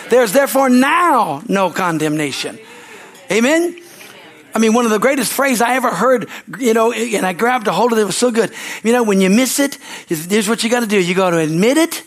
[0.10, 2.58] There's therefore now no condemnation.
[3.30, 3.82] Amen?
[4.54, 6.30] I mean, one of the greatest phrases I ever heard,
[6.60, 8.02] you know, and I grabbed a hold of it.
[8.02, 8.52] It was so good.
[8.84, 11.00] You know, when you miss it, here's what you got to do.
[11.00, 12.04] You got to admit it,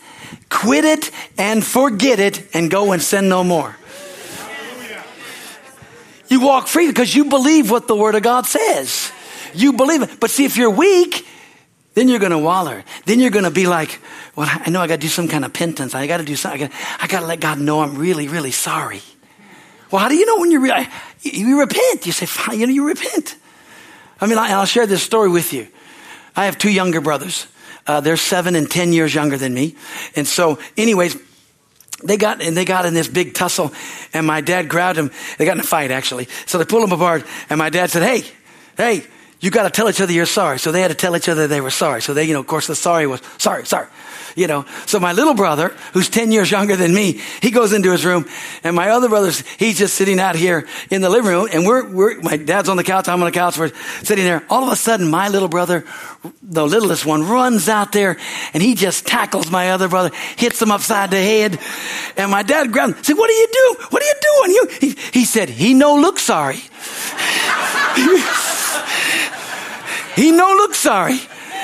[0.49, 3.75] quit it, and forget it, and go and sin no more.
[6.27, 9.11] You walk free because you believe what the Word of God says.
[9.53, 10.19] You believe it.
[10.19, 11.27] But see, if you're weak,
[11.93, 12.85] then you're going to waller.
[13.05, 13.99] Then you're going to be like,
[14.35, 15.93] well, I know I got to do some kind of penance.
[15.93, 16.69] I got to do something.
[16.99, 19.01] I got to let God know I'm really, really sorry.
[19.91, 20.87] Well, how do you know when you're, re-
[21.21, 22.05] you repent?
[22.05, 23.35] You say, you know, you repent.
[24.19, 25.67] I mean, I, will share this story with you.
[26.35, 27.47] I have two younger brothers.
[27.87, 29.75] Uh, they're seven and ten years younger than me.
[30.15, 31.17] And so, anyways,
[32.03, 33.71] they got and they got in this big tussle,
[34.13, 35.11] and my dad grabbed them.
[35.37, 36.27] They got in a fight actually.
[36.45, 38.23] So they pulled them apart, and my dad said, "Hey,
[38.77, 39.05] hey,
[39.39, 41.47] you got to tell each other you're sorry." So they had to tell each other
[41.47, 42.01] they were sorry.
[42.01, 43.87] So they, you know, of course, the sorry was sorry, sorry
[44.35, 44.65] you know.
[44.85, 48.25] So my little brother, who's 10 years younger than me, he goes into his room
[48.63, 51.89] and my other brother's, he's just sitting out here in the living room and we're,
[51.89, 53.71] we're, my dad's on the couch, I'm on the couch, we're
[54.03, 54.43] sitting there.
[54.49, 55.85] All of a sudden, my little brother,
[56.41, 58.17] the littlest one, runs out there
[58.53, 61.59] and he just tackles my other brother, hits him upside the head.
[62.17, 63.75] And my dad grabs him, said, what are you doing?
[63.89, 64.51] What are you doing?
[64.51, 66.57] You, he, he said, he no look sorry.
[70.15, 71.19] he no look sorry.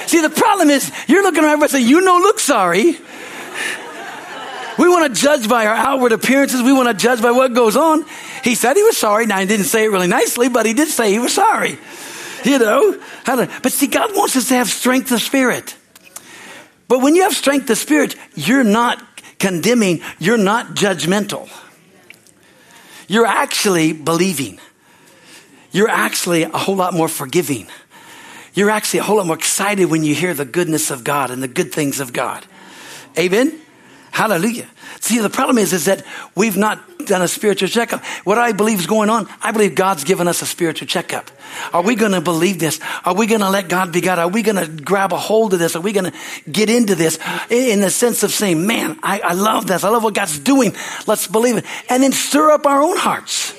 [0.07, 2.97] See, the problem is you're looking around and say, you don't look sorry.
[4.77, 6.61] We want to judge by our outward appearances.
[6.61, 8.05] We want to judge by what goes on.
[8.43, 9.25] He said he was sorry.
[9.25, 11.77] Now, he didn't say it really nicely, but he did say he was sorry.
[12.43, 15.75] you know, but see, God wants us to have strength of spirit.
[16.87, 19.03] But when you have strength of spirit, you're not
[19.39, 21.49] condemning, you're not judgmental.
[23.07, 24.59] You're actually believing.
[25.71, 27.67] You're actually a whole lot more forgiving.
[28.57, 31.43] You're actually a whole lot more excited when you hear the goodness of God and
[31.43, 32.43] the good things of God.
[33.15, 33.53] Amen?
[34.09, 34.67] Hallelujah.
[34.99, 38.03] See, the problem is, is that we've not done a spiritual checkup.
[38.23, 41.29] What I believe is going on, I believe God's given us a spiritual checkup.
[41.71, 42.79] Are we going to believe this?
[43.05, 44.17] Are we going to let God be God?
[44.17, 45.75] Are we going to grab a hold of this?
[45.75, 47.19] Are we going to get into this
[47.51, 49.83] in the sense of saying, man, I, I love this.
[49.83, 50.73] I love what God's doing.
[51.05, 51.65] Let's believe it.
[51.89, 53.53] And then stir up our own hearts.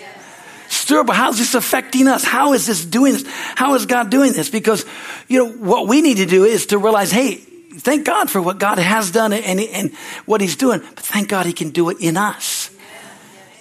[0.68, 2.24] Stir up, how's this affecting us?
[2.24, 3.24] How is this doing this?
[3.26, 4.50] How is God doing this?
[4.50, 4.84] Because,
[5.26, 8.58] you know, what we need to do is to realize, hey, thank God for what
[8.58, 9.94] God has done and, and
[10.26, 12.70] what He's doing, but thank God He can do it in us.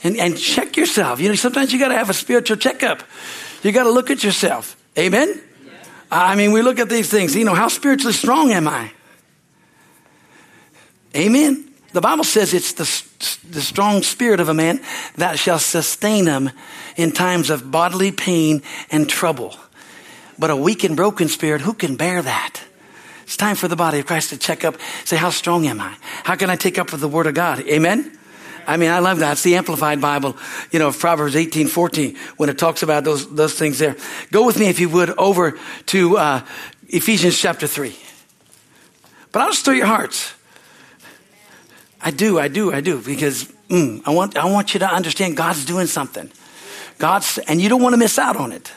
[0.03, 1.19] And, and check yourself.
[1.19, 3.03] You know, sometimes you got to have a spiritual checkup.
[3.63, 4.77] You got to look at yourself.
[4.97, 5.41] Amen?
[6.11, 7.35] I mean, we look at these things.
[7.35, 8.91] You know, how spiritually strong am I?
[11.15, 11.66] Amen.
[11.97, 14.81] The Bible says it's the, the strong spirit of a man
[15.15, 16.51] that shall sustain him
[16.95, 19.55] in times of bodily pain and trouble.
[20.37, 22.61] But a weak and broken spirit, who can bear that?
[23.23, 25.97] It's time for the body of Christ to check up, say, how strong am I?
[26.23, 27.61] How can I take up with the word of God?
[27.61, 28.15] Amen?
[28.67, 29.31] I mean, I love that.
[29.31, 30.37] It's the Amplified Bible,
[30.69, 33.95] you know, Proverbs 18, 14, when it talks about those, those things there.
[34.31, 35.57] Go with me, if you would, over
[35.87, 36.45] to uh,
[36.89, 37.95] Ephesians chapter 3.
[39.31, 40.35] But I'll stir your hearts.
[42.01, 45.35] I do, I do, I do, because mm, I, want, I want you to understand
[45.35, 46.31] God's doing something.
[46.97, 48.71] God's, and you don't want to miss out on it.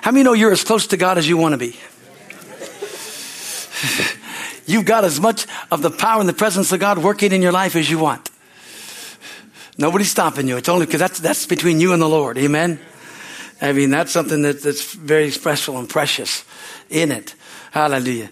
[0.00, 1.76] How many know you're as close to God as you want to be?
[4.66, 7.52] You've got as much of the power and the presence of God working in your
[7.52, 8.30] life as you want.
[9.76, 10.56] Nobody's stopping you.
[10.56, 12.38] It's only because that's, that's between you and the Lord.
[12.38, 12.80] Amen.
[13.60, 16.44] I mean, that's something that, that's very special and precious
[16.90, 17.34] in it.
[17.70, 18.30] Hallelujah.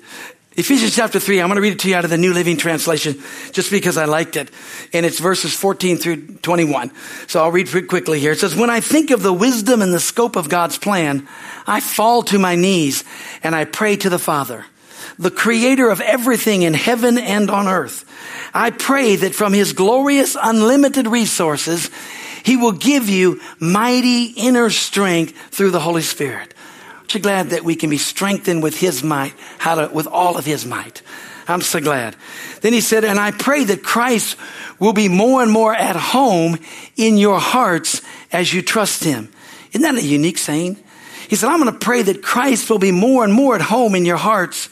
[0.59, 2.57] Ephesians chapter 3, I'm going to read it to you out of the New Living
[2.57, 4.51] Translation just because I liked it.
[4.95, 6.93] And it's verses 14 through 21.
[7.27, 8.33] So I'll read quickly here.
[8.33, 11.29] It says, When I think of the wisdom and the scope of God's plan,
[11.67, 13.05] I fall to my knees
[13.43, 14.65] and I pray to the Father
[15.19, 18.05] the creator of everything in heaven and on earth.
[18.53, 21.91] I pray that from his glorious unlimited resources,
[22.45, 26.55] he will give you mighty inner strength through the Holy Spirit.
[27.13, 30.45] You glad that we can be strengthened with his might, how to, with all of
[30.45, 31.03] his might?
[31.49, 32.17] I'm so glad.
[32.61, 34.37] Then he said, and I pray that Christ
[34.79, 36.59] will be more and more at home
[36.97, 39.33] in your hearts as you trust him.
[39.71, 40.77] Isn't that a unique saying?
[41.29, 43.95] He said, I'm going to pray that Christ will be more and more at home
[43.95, 44.69] in your hearts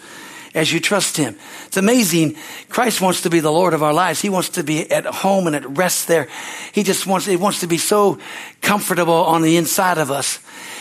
[0.54, 1.36] as you trust Him.
[1.66, 2.36] It's amazing.
[2.68, 4.20] Christ wants to be the Lord of our lives.
[4.20, 6.28] He wants to be at home and at rest there.
[6.72, 8.18] He just wants, He wants to be so
[8.60, 10.38] comfortable on the inside of us.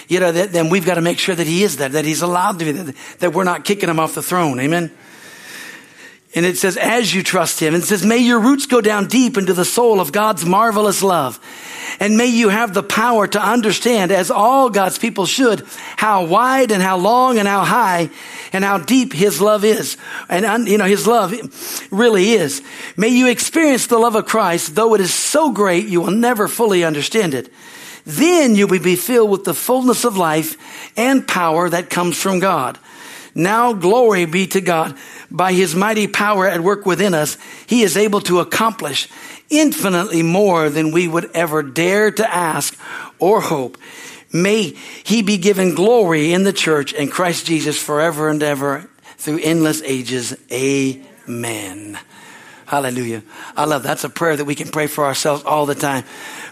[0.08, 2.22] You know, that, then we've got to make sure that He is there, that He's
[2.22, 4.60] allowed to be there, that we're not kicking Him off the throne.
[4.60, 4.92] Amen.
[6.36, 9.08] And it says, as you trust him, and it says, may your roots go down
[9.08, 11.40] deep into the soul of God's marvelous love.
[12.00, 15.64] And may you have the power to understand, as all God's people should,
[15.96, 18.10] how wide and how long and how high
[18.52, 19.96] and how deep his love is.
[20.28, 21.32] And, you know, his love
[21.92, 22.64] really is.
[22.98, 26.48] May you experience the love of Christ, though it is so great, you will never
[26.48, 27.54] fully understand it.
[28.06, 30.58] Then you will be filled with the fullness of life
[30.98, 32.78] and power that comes from God.
[33.36, 34.98] Now glory be to God.
[35.32, 39.08] By his mighty power at work within us, he is able to accomplish
[39.50, 42.78] infinitely more than we would ever dare to ask
[43.20, 43.78] or hope.
[44.32, 49.40] May he be given glory in the church and Christ Jesus forever and ever through
[49.42, 50.36] endless ages.
[50.52, 51.98] Amen.
[52.66, 53.22] Hallelujah.
[53.56, 53.90] I love that.
[53.90, 56.04] that's a prayer that we can pray for ourselves all the time.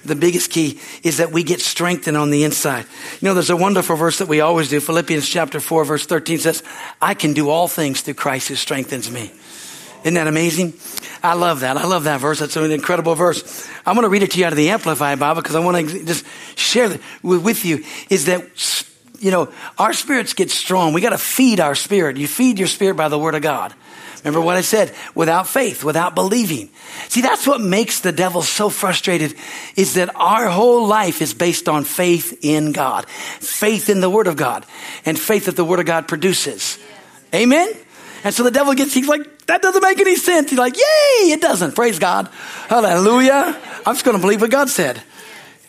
[0.03, 2.85] The biggest key is that we get strengthened on the inside.
[3.19, 4.79] You know, there's a wonderful verse that we always do.
[4.79, 6.63] Philippians chapter 4 verse 13 says,
[7.01, 9.31] I can do all things through Christ who strengthens me.
[10.01, 10.73] Isn't that amazing?
[11.21, 11.77] I love that.
[11.77, 12.39] I love that verse.
[12.39, 13.69] That's an incredible verse.
[13.85, 15.89] I'm going to read it to you out of the Amplified Bible because I want
[15.89, 18.43] to just share with you is that
[19.19, 20.93] you know, our spirits get strong.
[20.93, 22.17] We got to feed our spirit.
[22.17, 23.73] You feed your spirit by the word of God.
[24.23, 24.93] Remember what I said?
[25.15, 26.69] Without faith, without believing.
[27.09, 29.35] See, that's what makes the devil so frustrated
[29.75, 34.27] is that our whole life is based on faith in God, faith in the Word
[34.27, 34.65] of God,
[35.05, 36.77] and faith that the Word of God produces.
[37.33, 37.69] Amen?
[38.23, 40.51] And so the devil gets, he's like, that doesn't make any sense.
[40.51, 41.73] He's like, yay, it doesn't.
[41.73, 42.29] Praise God.
[42.67, 43.59] Hallelujah.
[43.85, 45.01] I'm just going to believe what God said.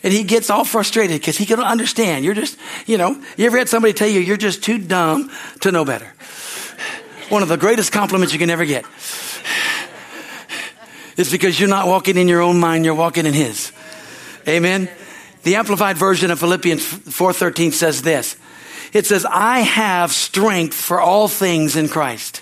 [0.03, 2.25] And he gets all frustrated because he can understand.
[2.25, 5.71] You're just, you know, you ever had somebody tell you you're just too dumb to
[5.71, 6.13] know better?
[7.29, 8.85] One of the greatest compliments you can ever get.
[11.15, 13.71] It's because you're not walking in your own mind, you're walking in His.
[14.47, 14.89] Amen.
[15.43, 18.35] The amplified version of Philippians 4:13 says this.
[18.93, 22.41] It says, "I have strength for all things in Christ."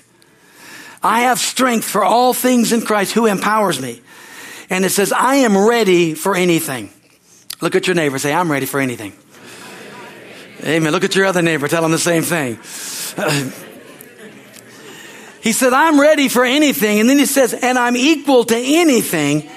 [1.04, 4.02] I have strength for all things in Christ who empowers me.
[4.70, 6.92] And it says, I am ready for anything.
[7.60, 9.14] Look at your neighbor, say, I'm ready for anything.
[10.64, 10.92] Amen.
[10.92, 12.60] Look at your other neighbor, tell him the same thing.
[15.42, 17.00] He said, I'm ready for anything.
[17.00, 19.50] And then he says, and I'm equal to anything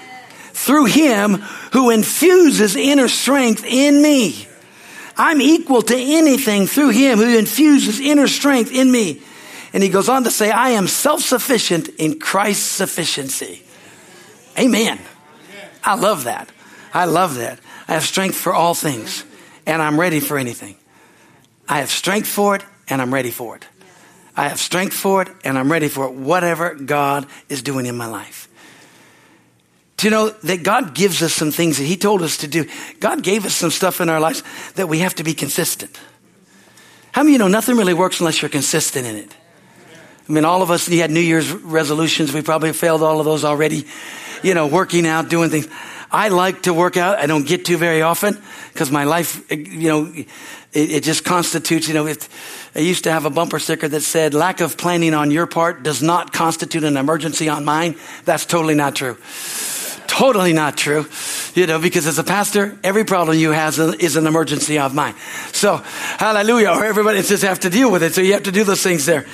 [0.53, 1.35] through him
[1.73, 4.49] who infuses inner strength in me.
[5.17, 9.23] I'm equal to anything through him who infuses inner strength in me.
[9.73, 13.63] And he goes on to say, I am self sufficient in Christ's sufficiency.
[14.59, 14.99] Amen.
[15.83, 16.51] I love that.
[16.93, 17.59] I love that.
[17.89, 19.25] I have strength for all things
[19.67, 20.77] and I'm ready for anything.
[21.69, 23.67] I have strength for it and I'm ready for it.
[24.37, 27.97] I have strength for it and I'm ready for it, whatever God is doing in
[27.97, 28.49] my life.
[29.97, 32.67] Do you know that God gives us some things that He told us to do?
[33.01, 34.43] God gave us some stuff in our lives
[34.75, 35.99] that we have to be consistent.
[37.13, 39.35] How many of you know nothing really works unless you're consistent in it?
[40.29, 42.33] I mean, all of us, you had New Year's resolutions.
[42.33, 43.87] We probably failed all of those already.
[44.43, 45.69] You know, working out, doing things.
[46.11, 47.19] I like to work out.
[47.19, 48.41] I don't get to very often
[48.73, 50.25] because my life, you know,
[50.75, 52.29] it, it, just constitutes, you know, if
[52.77, 55.83] I used to have a bumper sticker that said, lack of planning on your part
[55.83, 57.97] does not constitute an emergency on mine.
[58.25, 59.17] That's totally not true.
[60.07, 61.07] Totally not true.
[61.55, 65.15] You know, because as a pastor, every problem you have is an emergency of mine.
[65.53, 66.71] So, hallelujah.
[66.71, 68.15] Or everybody just have to deal with it.
[68.15, 69.27] So you have to do those things there.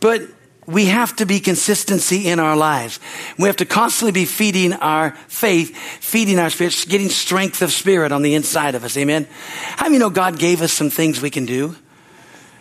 [0.00, 0.22] But
[0.66, 3.00] we have to be consistency in our lives.
[3.38, 8.12] We have to constantly be feeding our faith, feeding our spirit, getting strength of spirit
[8.12, 8.96] on the inside of us.
[8.96, 9.28] Amen.
[9.76, 11.76] How many know God gave us some things we can do?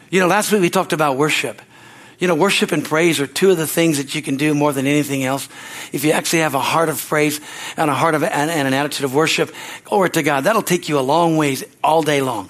[0.10, 1.62] You know, last week we talked about worship.
[2.20, 4.72] You know, worship and praise are two of the things that you can do more
[4.72, 5.50] than anything else.
[5.92, 7.42] If you actually have a heart of praise
[7.76, 10.46] and a heart of and, and an attitude of worship, glory to God.
[10.46, 12.50] That'll take you a long ways all day long.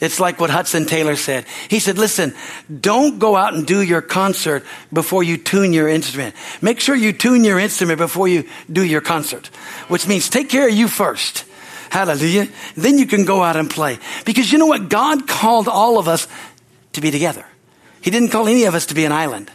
[0.00, 1.44] It's like what Hudson Taylor said.
[1.68, 2.34] He said, listen,
[2.80, 6.36] don't go out and do your concert before you tune your instrument.
[6.62, 9.48] Make sure you tune your instrument before you do your concert,
[9.88, 11.44] which means take care of you first.
[11.90, 12.48] Hallelujah.
[12.76, 13.98] Then you can go out and play.
[14.24, 14.88] Because you know what?
[14.88, 16.28] God called all of us
[16.92, 17.44] to be together.
[18.00, 19.50] He didn't call any of us to be an island.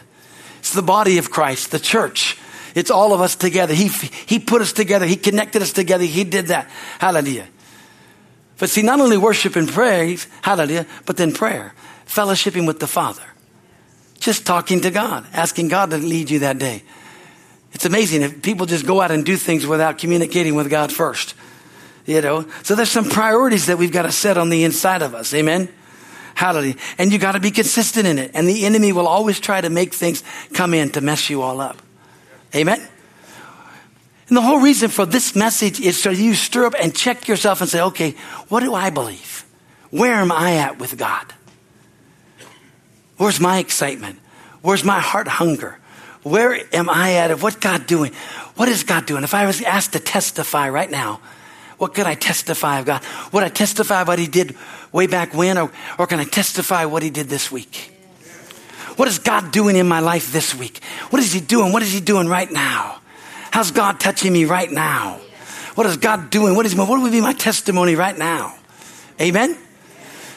[0.58, 2.36] It's the body of Christ, the church.
[2.74, 3.72] It's all of us together.
[3.72, 3.88] He,
[4.26, 5.06] he put us together.
[5.06, 6.04] He connected us together.
[6.04, 6.68] He did that.
[6.98, 7.46] Hallelujah.
[8.58, 11.74] But see, not only worship and praise, hallelujah, but then prayer,
[12.06, 13.22] fellowshipping with the Father.
[14.18, 16.82] Just talking to God, asking God to lead you that day.
[17.72, 21.34] It's amazing if people just go out and do things without communicating with God first.
[22.06, 25.14] You know, so there's some priorities that we've got to set on the inside of
[25.14, 25.34] us.
[25.34, 25.68] Amen.
[26.34, 26.76] Hallelujah.
[26.98, 28.32] And you got to be consistent in it.
[28.34, 31.60] And the enemy will always try to make things come in to mess you all
[31.60, 31.80] up.
[32.54, 32.86] Amen.
[34.28, 37.60] And the whole reason for this message is so you stir up and check yourself
[37.60, 38.12] and say, okay,
[38.48, 39.44] what do I believe?
[39.90, 41.34] Where am I at with God?
[43.16, 44.18] Where's my excitement?
[44.62, 45.78] Where's my heart hunger?
[46.22, 47.42] Where am I at?
[47.42, 48.12] What God doing?
[48.56, 49.24] What is God doing?
[49.24, 51.20] If I was asked to testify right now,
[51.76, 53.02] what could I testify of God?
[53.32, 54.56] Would I testify what He did
[54.90, 57.92] way back when, or, or can I testify what He did this week?
[58.96, 60.82] What is God doing in my life this week?
[61.10, 61.72] What is He doing?
[61.72, 63.00] What is He doing right now?
[63.54, 65.20] How's God touching me right now?
[65.76, 66.56] What is God doing?
[66.56, 68.56] What is what would be my testimony right now?
[69.20, 69.56] Amen.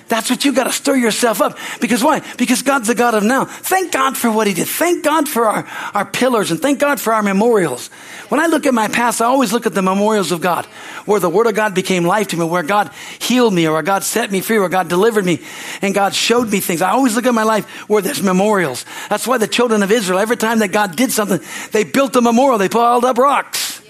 [0.07, 1.57] That's what you got to stir yourself up.
[1.81, 2.21] Because why?
[2.37, 3.45] Because God's the God of now.
[3.45, 4.67] Thank God for what He did.
[4.67, 7.89] Thank God for our, our pillars and thank God for our memorials.
[8.29, 10.65] When I look at my past, I always look at the memorials of God,
[11.05, 13.83] where the Word of God became life to me, where God healed me, or where
[13.83, 15.39] God set me free, where God delivered me,
[15.81, 16.81] and God showed me things.
[16.81, 18.85] I always look at my life where there's memorials.
[19.09, 21.39] That's why the children of Israel, every time that God did something,
[21.71, 22.57] they built a memorial.
[22.57, 23.81] They piled up rocks.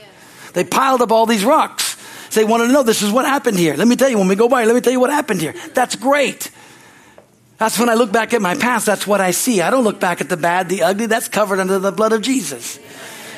[0.54, 1.87] They piled up all these rocks.
[2.32, 3.76] They wanted to know this is what happened here.
[3.76, 5.54] Let me tell you, when we go by, let me tell you what happened here.
[5.74, 6.52] That's great.
[7.58, 9.62] That's when I look back at my past, that's what I see.
[9.62, 12.22] I don't look back at the bad, the ugly, that's covered under the blood of
[12.22, 12.80] Jesus.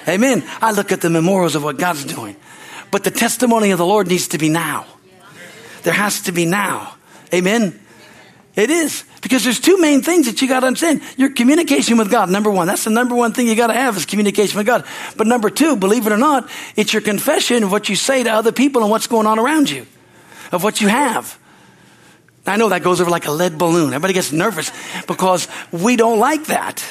[0.07, 0.43] Amen.
[0.61, 2.35] I look at the memorials of what God's doing.
[2.91, 4.85] But the testimony of the Lord needs to be now.
[5.83, 6.95] There has to be now.
[7.33, 7.79] Amen.
[8.55, 9.05] It is.
[9.29, 11.03] Because there's two main things that you got to understand.
[11.15, 12.65] Your communication with God, number one.
[12.65, 14.85] That's the number one thing you got to have is communication with God.
[15.17, 18.31] But number two, believe it or not, it's your confession of what you say to
[18.31, 19.85] other people and what's going on around you,
[20.51, 21.37] of what you have.
[22.47, 23.89] I know that goes over like a lead balloon.
[23.89, 24.71] Everybody gets nervous
[25.05, 26.83] because we don't like that.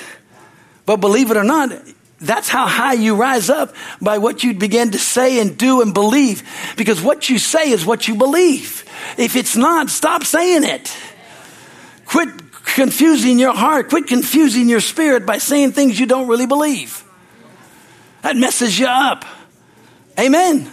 [0.87, 1.73] But believe it or not,
[2.21, 5.93] that's how high you rise up by what you begin to say and do and
[5.93, 6.45] believe.
[6.77, 8.85] Because what you say is what you believe.
[9.17, 10.97] If it's not, stop saying it.
[12.09, 12.29] Quit
[12.65, 13.91] confusing your heart.
[13.91, 17.05] Quit confusing your spirit by saying things you don't really believe.
[18.23, 19.25] That messes you up.
[20.19, 20.71] Amen.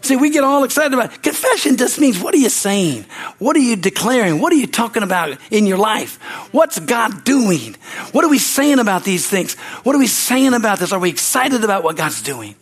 [0.00, 1.22] See, we get all excited about it.
[1.22, 1.76] confession.
[1.76, 3.04] Just means what are you saying?
[3.38, 4.38] What are you declaring?
[4.40, 6.16] What are you talking about in your life?
[6.52, 7.74] What's God doing?
[8.12, 9.54] What are we saying about these things?
[9.82, 10.92] What are we saying about this?
[10.92, 12.54] Are we excited about what God's doing?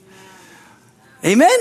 [1.24, 1.58] Amen.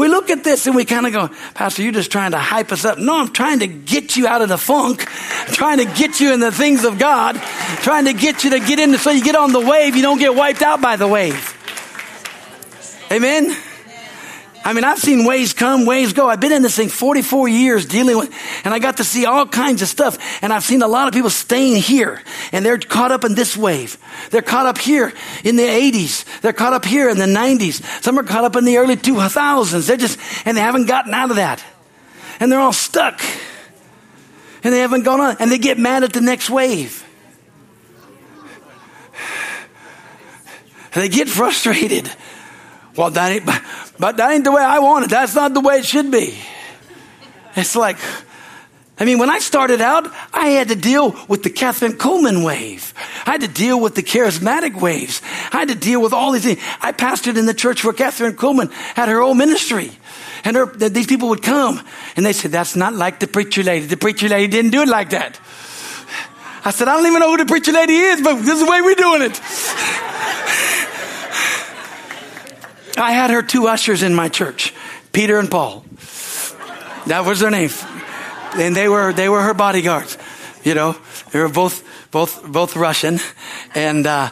[0.00, 2.72] We look at this and we kind of go, Pastor, you're just trying to hype
[2.72, 2.96] us up.
[2.96, 5.00] No, I'm trying to get you out of the funk,
[5.48, 7.36] trying to get you in the things of God,
[7.82, 10.18] trying to get you to get in so you get on the wave, you don't
[10.18, 11.54] get wiped out by the wave.
[13.12, 13.54] Amen.
[14.62, 16.28] I mean, I've seen waves come, waves go.
[16.28, 18.32] I've been in this thing 44 years dealing with,
[18.64, 20.18] and I got to see all kinds of stuff.
[20.42, 23.56] And I've seen a lot of people staying here, and they're caught up in this
[23.56, 23.96] wave.
[24.30, 25.12] They're caught up here
[25.44, 26.40] in the 80s.
[26.42, 27.82] They're caught up here in the 90s.
[28.02, 29.86] Some are caught up in the early 2000s.
[29.86, 31.64] They're just, and they haven't gotten out of that.
[32.38, 33.20] And they're all stuck.
[34.62, 37.06] And they haven't gone on, and they get mad at the next wave.
[40.92, 42.10] They get frustrated.
[42.96, 43.46] Well, that ain't,
[43.98, 45.10] but that ain't the way I want it.
[45.10, 46.36] That's not the way it should be.
[47.56, 47.96] It's like,
[48.98, 52.92] I mean, when I started out, I had to deal with the Kathryn Kuhlman wave.
[53.24, 55.22] I had to deal with the charismatic waves.
[55.52, 56.60] I had to deal with all these things.
[56.82, 59.90] I pastored in the church where Kathryn Kuhlman had her own ministry.
[60.44, 61.80] And her, these people would come
[62.16, 63.86] and they said, that's not like the preacher lady.
[63.86, 65.40] The preacher lady didn't do it like that.
[66.62, 68.70] I said, I don't even know who the preacher lady is, but this is the
[68.70, 69.40] way we're doing it.
[73.00, 74.74] I had her two ushers in my church,
[75.12, 75.84] Peter and Paul.
[77.06, 77.70] That was their name.
[78.54, 80.18] And they were, they were her bodyguards.
[80.62, 80.96] You know,
[81.32, 83.18] they were both, both, both Russian
[83.74, 84.30] and, uh,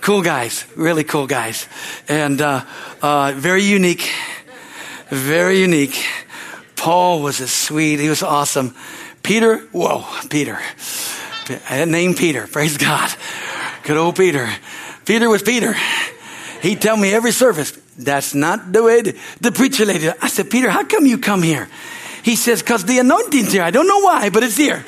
[0.00, 1.68] cool guys, really cool guys.
[2.08, 2.64] And, uh,
[3.00, 4.10] uh, very unique,
[5.08, 6.04] very unique.
[6.76, 8.74] Paul was a sweet, he was awesome.
[9.22, 10.58] Peter, whoa, Peter.
[11.70, 13.10] Name Peter, praise God.
[13.84, 14.48] Good old Peter.
[15.04, 15.74] Peter was Peter.
[16.62, 20.08] He'd tell me every service, that's not the way the, the preacher lady.
[20.08, 21.68] I said, Peter, how come you come here?
[22.22, 23.62] He says, because the anointing's here.
[23.62, 24.84] I don't know why, but it's here.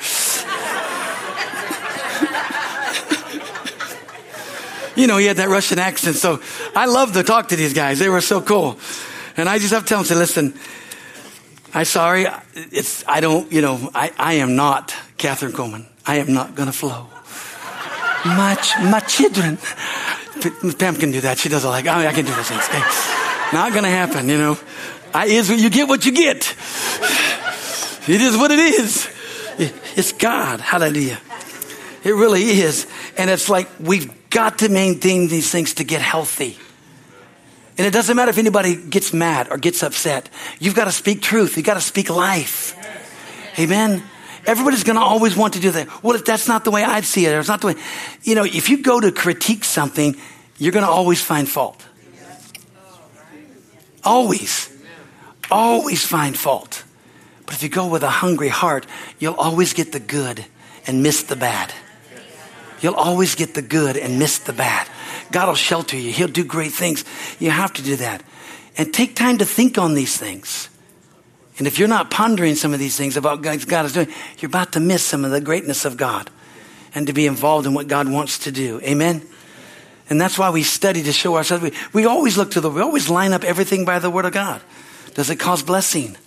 [4.95, 6.15] you know, he had that Russian accent.
[6.15, 6.41] So
[6.75, 7.99] I love to talk to these guys.
[7.99, 8.79] They were so cool.
[9.37, 10.53] And I just have to tell them, say, listen,
[11.73, 12.25] I'm sorry.
[12.53, 15.85] It's, I don't, you know, I, I am not Kathryn Kuhlman.
[16.05, 17.07] I am not going to flow.
[18.25, 18.57] My,
[18.89, 19.59] my children
[20.77, 21.37] Pam can do that.
[21.37, 22.67] She does it like, oh, I can do those things.
[23.53, 24.57] Not to happen, you know.
[25.13, 26.55] I is you get what you get.
[28.07, 29.09] It is what it is.
[29.95, 30.59] It's God.
[30.59, 31.19] Hallelujah.
[32.03, 32.85] It really is.
[33.17, 36.57] And it's like we've got to maintain these things to get healthy.
[37.77, 40.29] And it doesn't matter if anybody gets mad or gets upset.
[40.59, 41.57] You've got to speak truth.
[41.57, 42.75] You've got to speak life.
[43.59, 44.03] Amen.
[44.45, 46.03] Everybody's going to always want to do that.
[46.03, 47.75] Well, if that's not the way I see it, or it's not the way,
[48.23, 50.15] you know, if you go to critique something,
[50.57, 51.83] you're going to always find fault.
[54.03, 54.69] Always.
[55.49, 56.83] Always find fault.
[57.45, 58.85] But if you go with a hungry heart,
[59.19, 60.45] you'll always get the good
[60.87, 61.73] and miss the bad.
[62.81, 64.87] You'll always get the good and miss the bad.
[65.31, 66.11] God will shelter you.
[66.11, 67.03] He'll do great things.
[67.39, 68.23] You have to do that.
[68.77, 70.69] And take time to think on these things.
[71.57, 74.07] And if you're not pondering some of these things about what God is doing,
[74.39, 76.29] you're about to miss some of the greatness of God
[76.93, 78.81] and to be involved in what God wants to do.
[78.81, 79.21] Amen?
[80.09, 81.63] And that's why we study to show ourselves.
[81.63, 84.33] We, we always look to the, we always line up everything by the Word of
[84.33, 84.61] God.
[85.13, 86.17] Does it cause blessing?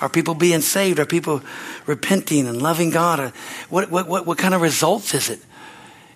[0.00, 0.98] Are people being saved?
[0.98, 1.42] Are people
[1.86, 3.32] repenting and loving God?
[3.68, 5.40] What, what, what, what kind of results is it?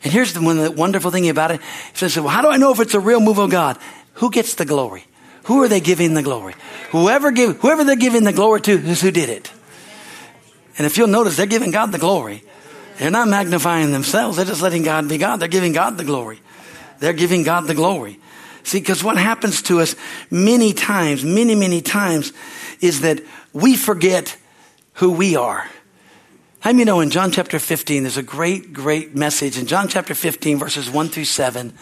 [0.02, 1.60] And here's the, one, the wonderful thing about it.
[1.90, 3.78] It says, well, how do I know if it's a real move of God?
[4.14, 5.04] Who gets the glory?
[5.44, 6.54] Who are they giving the glory?
[6.90, 9.50] Whoever give, whoever they're giving the glory to is who did it.
[10.78, 12.42] And if you'll notice, they're giving God the glory.
[12.98, 14.36] They're not magnifying themselves.
[14.36, 15.40] They're just letting God be God.
[15.40, 16.40] They're giving God the glory.
[17.00, 18.18] They're giving God the glory.
[18.62, 19.96] See, because what happens to us
[20.30, 22.32] many times, many, many times,
[22.80, 23.20] is that
[23.52, 24.36] we forget
[24.94, 25.68] who we are.
[26.60, 30.14] How many know in John chapter 15, there's a great, great message in John chapter
[30.14, 31.72] 15, verses 1 through 7.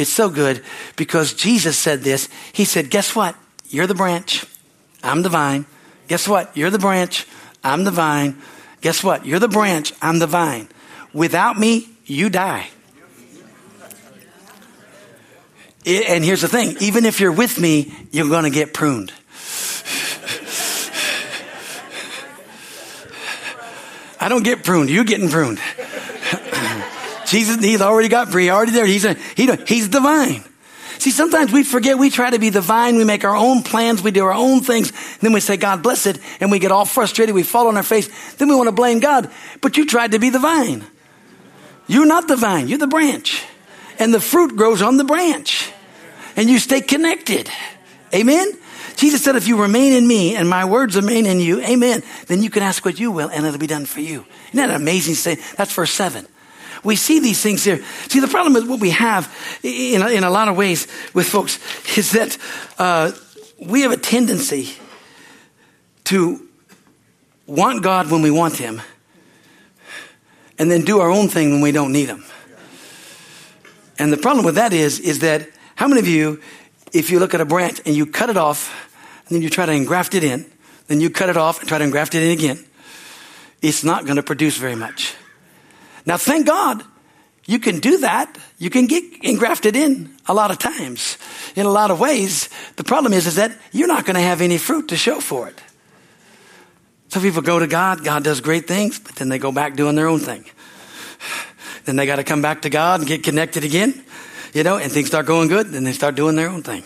[0.00, 0.62] It's so good
[0.96, 2.30] because Jesus said this.
[2.54, 3.36] He said, Guess what?
[3.68, 4.46] You're the branch.
[5.02, 5.66] I'm the vine.
[6.08, 6.56] Guess what?
[6.56, 7.26] You're the branch.
[7.62, 8.40] I'm the vine.
[8.80, 9.26] Guess what?
[9.26, 9.92] You're the branch.
[10.00, 10.70] I'm the vine.
[11.12, 12.70] Without me, you die.
[15.84, 19.10] And here's the thing even if you're with me, you're going to get pruned.
[24.18, 24.88] I don't get pruned.
[24.88, 25.60] You're getting pruned.
[27.30, 28.86] Jesus, he's already got free, already there.
[28.86, 30.42] He's a, he, he's divine.
[30.98, 32.96] See, sometimes we forget we try to be the vine.
[32.96, 34.02] We make our own plans.
[34.02, 34.92] We do our own things.
[35.18, 36.18] Then we say, God bless it.
[36.40, 37.34] And we get all frustrated.
[37.34, 38.10] We fall on our face.
[38.34, 39.30] Then we want to blame God.
[39.60, 40.84] But you tried to be the vine.
[41.86, 42.68] You're not the vine.
[42.68, 43.44] You're the branch.
[43.98, 45.72] And the fruit grows on the branch.
[46.36, 47.48] And you stay connected.
[48.12, 48.52] Amen?
[48.96, 52.42] Jesus said, if you remain in me and my words remain in you, amen, then
[52.42, 54.26] you can ask what you will and it'll be done for you.
[54.48, 55.38] Isn't that an amazing thing?
[55.56, 56.26] That's verse seven.
[56.82, 57.82] We see these things here.
[58.08, 61.26] See, the problem with what we have in a, in a lot of ways with
[61.26, 61.58] folks
[61.96, 62.38] is that
[62.78, 63.12] uh,
[63.58, 64.74] we have a tendency
[66.04, 66.46] to
[67.46, 68.80] want God when we want Him
[70.58, 72.24] and then do our own thing when we don't need Him.
[73.98, 76.40] And the problem with that is, is that how many of you,
[76.92, 78.88] if you look at a branch and you cut it off
[79.28, 80.50] and then you try to engraft it in,
[80.86, 82.64] then you cut it off and try to engraft it in again,
[83.62, 85.14] it's not going to produce very much.
[86.06, 86.82] Now, thank God
[87.46, 88.38] you can do that.
[88.58, 91.18] You can get engrafted in a lot of times
[91.56, 92.48] in a lot of ways.
[92.76, 95.48] The problem is, is that you're not going to have any fruit to show for
[95.48, 95.60] it.
[97.08, 99.96] Some people go to God, God does great things, but then they go back doing
[99.96, 100.44] their own thing.
[101.86, 104.04] Then they got to come back to God and get connected again,
[104.52, 106.84] you know, and things start going good, then they start doing their own thing.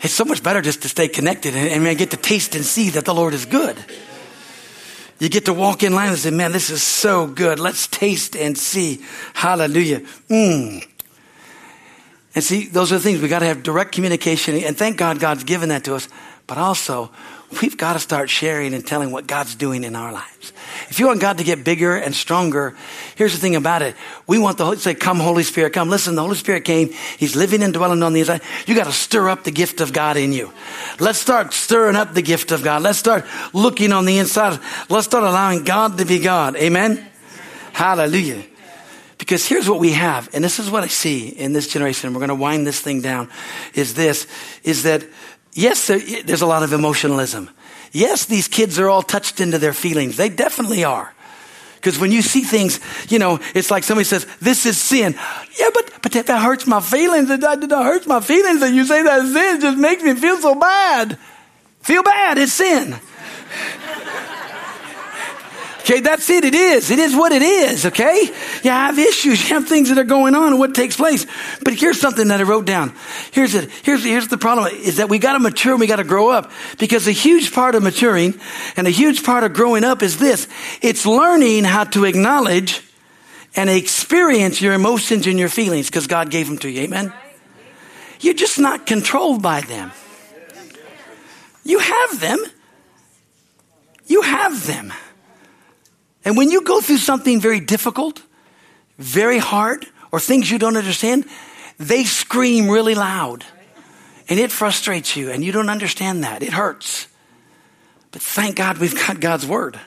[0.00, 2.90] It's so much better just to stay connected and, and get to taste and see
[2.90, 3.76] that the Lord is good.
[5.18, 7.58] You get to walk in line and say, man, this is so good.
[7.60, 9.02] Let's taste and see.
[9.32, 10.00] Hallelujah.
[10.28, 10.86] Mm.
[12.34, 14.56] And see, those are the things we got to have direct communication.
[14.56, 16.08] And thank God God's given that to us.
[16.46, 17.10] But also,
[17.60, 20.52] we've got to start sharing and telling what God's doing in our lives.
[20.88, 22.76] If you want God to get bigger and stronger,
[23.16, 23.96] here's the thing about it.
[24.26, 25.90] We want the Holy, say, come Holy Spirit, come.
[25.90, 26.92] Listen, the Holy Spirit came.
[27.18, 28.42] He's living and dwelling on the inside.
[28.66, 30.52] You got to stir up the gift of God in you.
[31.00, 32.82] Let's start stirring up the gift of God.
[32.82, 34.60] Let's start looking on the inside.
[34.88, 36.56] Let's start allowing God to be God.
[36.56, 37.06] Amen.
[37.72, 38.44] Hallelujah.
[39.16, 42.12] Because here's what we have, and this is what I see in this generation.
[42.12, 43.30] We're going to wind this thing down.
[43.72, 44.26] Is this,
[44.64, 45.04] is that,
[45.54, 47.48] yes, there's a lot of emotionalism.
[47.92, 50.16] Yes, these kids are all touched into their feelings.
[50.16, 51.14] They definitely are.
[51.76, 55.14] Because when you see things, you know, it's like somebody says, this is sin.
[55.58, 57.28] Yeah, but, but that, that hurts my feelings.
[57.28, 59.60] That, that, that hurts my feelings that you say that sin.
[59.60, 61.18] Just makes me feel so bad.
[61.82, 62.38] Feel bad.
[62.38, 62.98] It's sin.
[65.84, 66.46] Okay, that's it.
[66.46, 66.90] It is.
[66.90, 67.84] It is what it is.
[67.84, 68.18] Okay?
[68.62, 69.44] You have issues.
[69.44, 71.26] You have things that are going on and what takes place.
[71.62, 72.94] But here's something that I wrote down.
[73.30, 73.70] Here's it.
[73.82, 76.30] Here's, here's the problem is that we got to mature and we got to grow
[76.30, 78.40] up because a huge part of maturing
[78.76, 80.48] and a huge part of growing up is this.
[80.80, 82.80] It's learning how to acknowledge
[83.54, 86.82] and experience your emotions and your feelings because God gave them to you.
[86.82, 87.12] Amen?
[88.20, 89.92] You're just not controlled by them.
[91.64, 92.38] You have them.
[94.06, 94.92] You have them.
[96.24, 98.22] And when you go through something very difficult,
[98.98, 101.26] very hard, or things you don't understand,
[101.78, 103.44] they scream really loud.
[104.28, 106.42] And it frustrates you, and you don't understand that.
[106.42, 107.08] It hurts.
[108.10, 109.78] But thank God we've got God's word.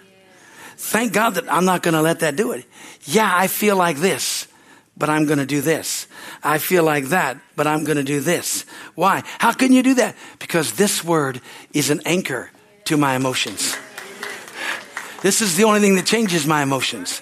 [0.76, 2.66] Thank God that I'm not going to let that do it.
[3.06, 4.48] Yeah, I feel like this,
[4.96, 6.08] but I'm going to do this.
[6.44, 8.66] I feel like that, but I'm going to do this.
[8.94, 9.24] Why?
[9.40, 10.16] How can you do that?
[10.38, 11.42] Because this word
[11.74, 12.52] is an anchor
[12.86, 13.76] to my emotions.
[15.22, 17.22] This is the only thing that changes my emotions.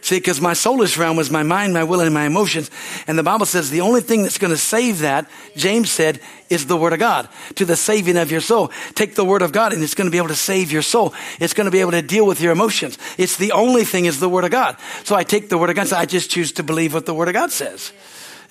[0.00, 2.70] See, because my soulish realm is my mind, my will, and my emotions.
[3.06, 6.66] And the Bible says the only thing that's going to save that, James said, is
[6.66, 8.70] the Word of God to the saving of your soul.
[8.94, 11.14] Take the Word of God and it's going to be able to save your soul.
[11.40, 12.96] It's going to be able to deal with your emotions.
[13.18, 14.76] It's the only thing is the Word of God.
[15.04, 15.88] So I take the Word of God.
[15.88, 17.92] So I just choose to believe what the Word of God says.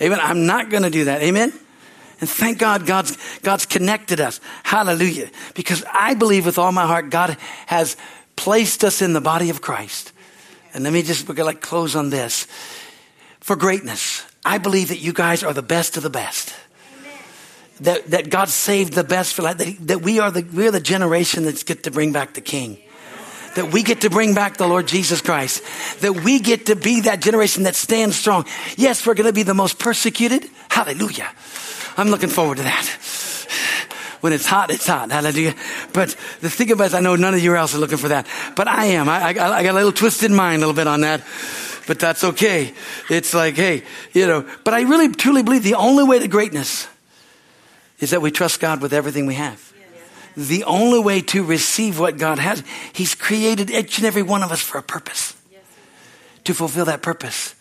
[0.02, 0.20] Amen.
[0.22, 1.22] I'm not going to do that.
[1.22, 1.54] Amen.
[2.20, 4.40] And thank God God's, God's connected us.
[4.64, 5.30] Hallelujah.
[5.54, 7.96] Because I believe with all my heart God has
[8.38, 10.14] placed us in the body of Christ.
[10.74, 12.48] And let me just, we're going to close on this.
[13.42, 16.56] For greatness, I believe that you guys are the best of the best.
[17.82, 19.58] That, that God saved the best for life.
[19.58, 22.78] That, that we are the, we're the generation that's get to bring back the King
[23.58, 25.64] that we get to bring back the Lord Jesus Christ,
[26.02, 28.46] that we get to be that generation that stands strong.
[28.76, 30.48] Yes, we're going to be the most persecuted.
[30.70, 31.28] Hallelujah.
[31.98, 32.86] I'm looking forward to that.
[34.22, 35.12] When it's hot, it's hot.
[35.12, 35.56] Hallelujah.
[35.94, 36.10] But
[36.42, 38.68] the thing about it, I know none of you else are looking for that, but
[38.68, 39.08] I am.
[39.10, 41.22] I, I, I got a little twisted mind a little bit on that,
[41.86, 42.74] but that's okay.
[43.10, 46.88] It's like, hey, you know, but I really truly believe the only way to greatness
[48.00, 49.64] is that we trust God with everything we have.
[50.36, 52.64] The only way to receive what God has,
[52.94, 55.36] He's created each and every one of us for a purpose.
[56.44, 57.56] To fulfill that purpose.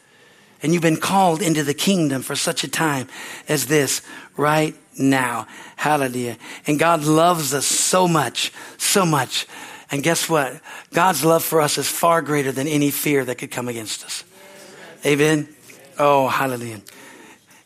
[0.62, 3.08] And you've been called into the kingdom for such a time
[3.48, 4.02] as this
[4.36, 5.46] right now.
[5.76, 6.36] Hallelujah.
[6.66, 9.46] And God loves us so much, so much.
[9.90, 10.60] And guess what?
[10.92, 14.24] God's love for us is far greater than any fear that could come against us.
[15.04, 15.48] Amen.
[15.98, 16.80] Oh, hallelujah.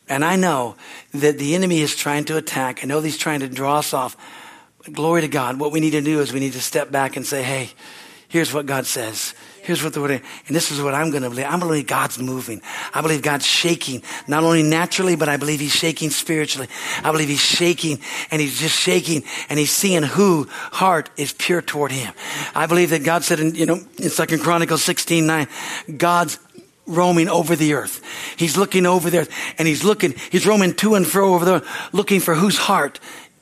[0.07, 0.75] And I know
[1.13, 2.83] that the enemy is trying to attack.
[2.83, 4.17] I know he's trying to draw us off.
[4.91, 5.59] Glory to God.
[5.59, 7.69] What we need to do is we need to step back and say, hey,
[8.27, 9.33] here's what God says.
[9.63, 11.45] Here's what the word, and this is what I'm going to believe.
[11.45, 12.61] I believe God's moving.
[12.93, 16.67] I believe God's shaking, not only naturally, but I believe He's shaking spiritually.
[17.03, 17.99] I believe He's shaking
[18.31, 22.13] and He's just shaking and He's seeing who heart is pure toward Him.
[22.55, 25.47] I believe that God said in, you know, in Second Chronicles 16, 9,
[25.97, 26.39] God's
[26.87, 28.01] roaming over the earth.
[28.37, 31.61] He's looking over there and he's looking, he's roaming to and fro over there,
[31.93, 32.99] looking for whose heart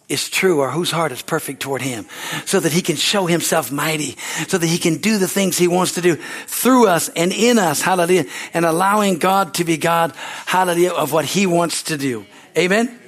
[0.10, 2.06] is true or whose heart is perfect toward him
[2.46, 5.68] so that he can show himself mighty so that he can do the things he
[5.68, 6.16] wants to do
[6.48, 10.14] through us and in us hallelujah and allowing god to be god
[10.48, 12.26] hallelujah of what he wants to do.
[12.58, 13.00] Amen, amen.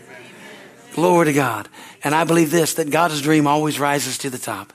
[0.93, 1.67] glory to god.
[2.03, 4.71] And i believe this that god's dream always rises to the top.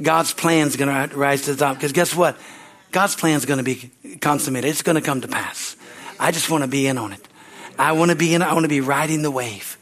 [0.00, 2.38] God's plan is going to rise to the top because guess what?
[2.90, 4.68] God's plan is going to be consummated.
[4.68, 5.76] It's going to come to pass.
[6.18, 7.28] I just want to be in on it.
[7.78, 9.73] I want to be in i want to be riding the wave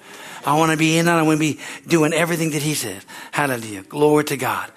[0.45, 1.11] I want to be in it.
[1.11, 3.05] I want to be doing everything that He says.
[3.30, 3.82] Hallelujah.
[3.82, 4.70] Glory to God.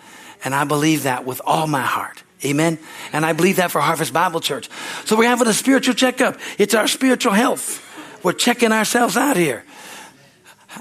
[0.43, 2.23] And I believe that with all my heart.
[2.43, 2.77] Amen.
[3.11, 4.69] And I believe that for Harvest Bible Church.
[5.05, 6.39] So we're having a spiritual checkup.
[6.59, 7.81] It's our spiritual health.
[8.23, 9.63] We're checking ourselves out here.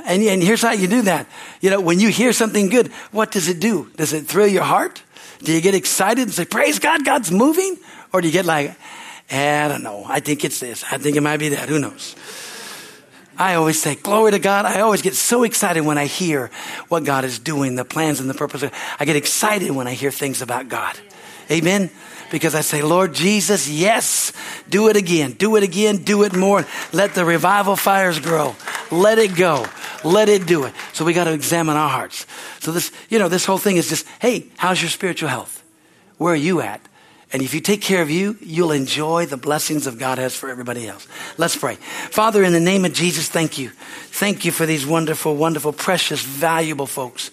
[0.07, 1.29] And, and here's how you do that.
[1.61, 3.91] You know, when you hear something good, what does it do?
[3.97, 5.03] Does it thrill your heart?
[5.41, 7.77] Do you get excited and say, praise God, God's moving?
[8.13, 8.77] Or do you get like,
[9.31, 10.05] eh, I don't know.
[10.07, 10.85] I think it's this.
[10.91, 11.69] I think it might be that.
[11.69, 12.17] Who knows?
[13.37, 14.65] I always say, glory to God.
[14.65, 16.51] I always get so excited when I hear
[16.89, 18.65] what God is doing, the plans and the purpose.
[18.99, 20.99] I get excited when I hear things about God.
[21.51, 21.91] Amen.
[22.31, 24.33] Because I say, Lord Jesus, yes,
[24.69, 26.67] do it again, do it again, do it more.
[26.93, 28.57] Let the revival fires grow.
[28.91, 29.67] Let it go.
[30.05, 30.75] Let it do it.
[30.93, 32.27] So we got to examine our hearts.
[32.61, 35.63] So this, you know, this whole thing is just, hey, how's your spiritual health?
[36.19, 36.81] Where are you at?
[37.35, 40.49] And if you take care of you, you'll enjoy the blessings of God has for
[40.49, 41.09] everybody else.
[41.37, 41.75] Let's pray.
[41.75, 43.71] Father, in the name of Jesus, thank you.
[43.71, 47.33] Thank you for these wonderful, wonderful, precious, valuable folks.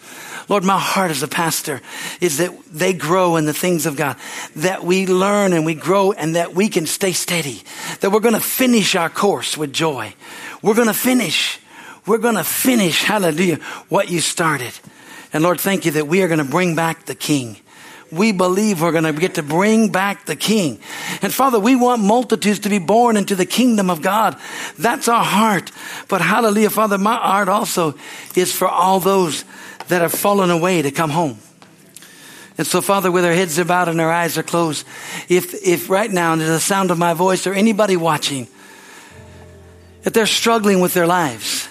[0.49, 1.81] Lord, my heart as a pastor
[2.19, 4.15] is that they grow in the things of God,
[4.55, 7.61] that we learn and we grow and that we can stay steady,
[7.99, 10.15] that we're going to finish our course with joy.
[10.63, 11.59] We're going to finish.
[12.07, 13.57] We're going to finish, hallelujah,
[13.89, 14.73] what you started.
[15.31, 17.57] And Lord, thank you that we are going to bring back the King
[18.11, 20.79] we believe we're going to get to bring back the king.
[21.21, 24.37] And Father, we want multitudes to be born into the kingdom of God.
[24.77, 25.71] That's our heart.
[26.07, 27.95] But hallelujah, Father, my heart also
[28.35, 29.45] is for all those
[29.87, 31.37] that have fallen away to come home.
[32.57, 34.85] And so, Father, with our heads about and our eyes are closed,
[35.29, 38.47] if, if right now, under the sound of my voice or anybody watching,
[40.03, 41.69] if they're struggling with their lives,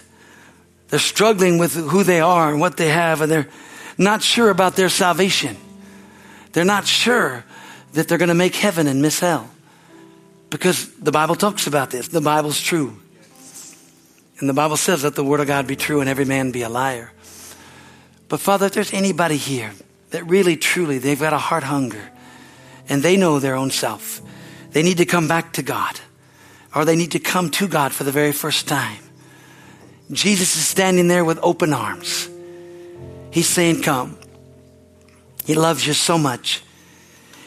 [0.88, 3.48] they're struggling with who they are and what they have, and they're
[3.98, 5.56] not sure about their salvation.
[6.52, 7.44] They're not sure
[7.92, 9.50] that they're going to make heaven and miss hell.
[10.48, 12.08] Because the Bible talks about this.
[12.08, 12.96] The Bible's true.
[14.38, 16.62] And the Bible says that the Word of God be true and every man be
[16.62, 17.12] a liar.
[18.28, 19.72] But Father, if there's anybody here
[20.10, 22.10] that really, truly, they've got a heart hunger
[22.88, 24.22] and they know their own self,
[24.70, 26.00] they need to come back to God
[26.74, 29.02] or they need to come to God for the very first time.
[30.10, 32.28] Jesus is standing there with open arms.
[33.30, 34.16] He's saying, Come.
[35.44, 36.62] He loves you so much.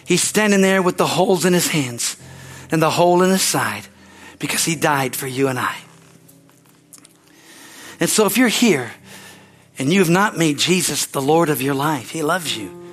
[0.05, 2.17] He's standing there with the holes in his hands
[2.71, 3.87] and the hole in his side
[4.39, 5.77] because he died for you and I.
[7.99, 8.91] And so if you're here
[9.79, 12.83] and you have not made Jesus the Lord of your life, he loves you.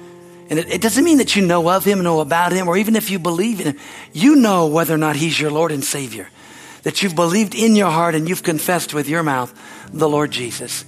[0.48, 2.96] And it, it, doesn't mean that you know of him, know about him, or even
[2.96, 3.78] if you believe in him,
[4.12, 6.28] you know whether or not he's your Lord and Savior.
[6.82, 9.54] That you've believed in your heart and you've confessed with your mouth
[9.92, 10.84] the Lord Jesus.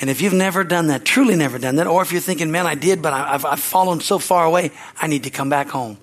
[0.00, 2.66] And if you've never done that, truly never done that, or if you're thinking, man,
[2.66, 5.98] I did, but I've, I've fallen so far away, I need to come back home.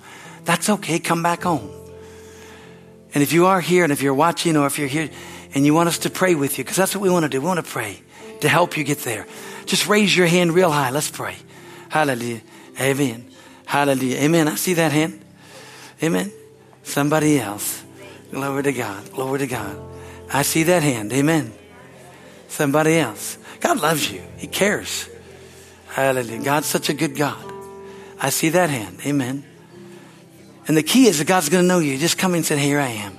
[0.46, 1.00] That's okay.
[1.00, 1.70] Come back home.
[3.14, 5.10] And if you are here and if you're watching or if you're here
[5.54, 7.42] and you want us to pray with you, because that's what we want to do.
[7.42, 8.02] We want to pray
[8.40, 9.28] to help you get there.
[9.66, 10.90] Just raise your hand real high.
[10.92, 11.36] Let's pray.
[11.90, 12.42] Hallelujah.
[12.80, 13.30] Amen.
[13.66, 14.18] Hallelujah.
[14.18, 14.48] Amen.
[14.48, 15.24] I see that hand.
[16.02, 16.32] Amen.
[16.84, 17.84] Somebody else.
[18.32, 19.12] Glory to God.
[19.12, 19.78] Glory to God.
[20.34, 21.12] I see that hand.
[21.12, 21.54] Amen.
[22.48, 23.38] Somebody else.
[23.62, 24.22] God loves you.
[24.38, 25.08] He cares.
[25.88, 26.44] Hallelujah.
[26.44, 27.44] God's such a good God.
[28.20, 29.00] I see that hand.
[29.06, 29.46] Amen.
[30.68, 31.98] And the key is that God's going to know you.
[31.98, 33.18] Just come and say, Here I am.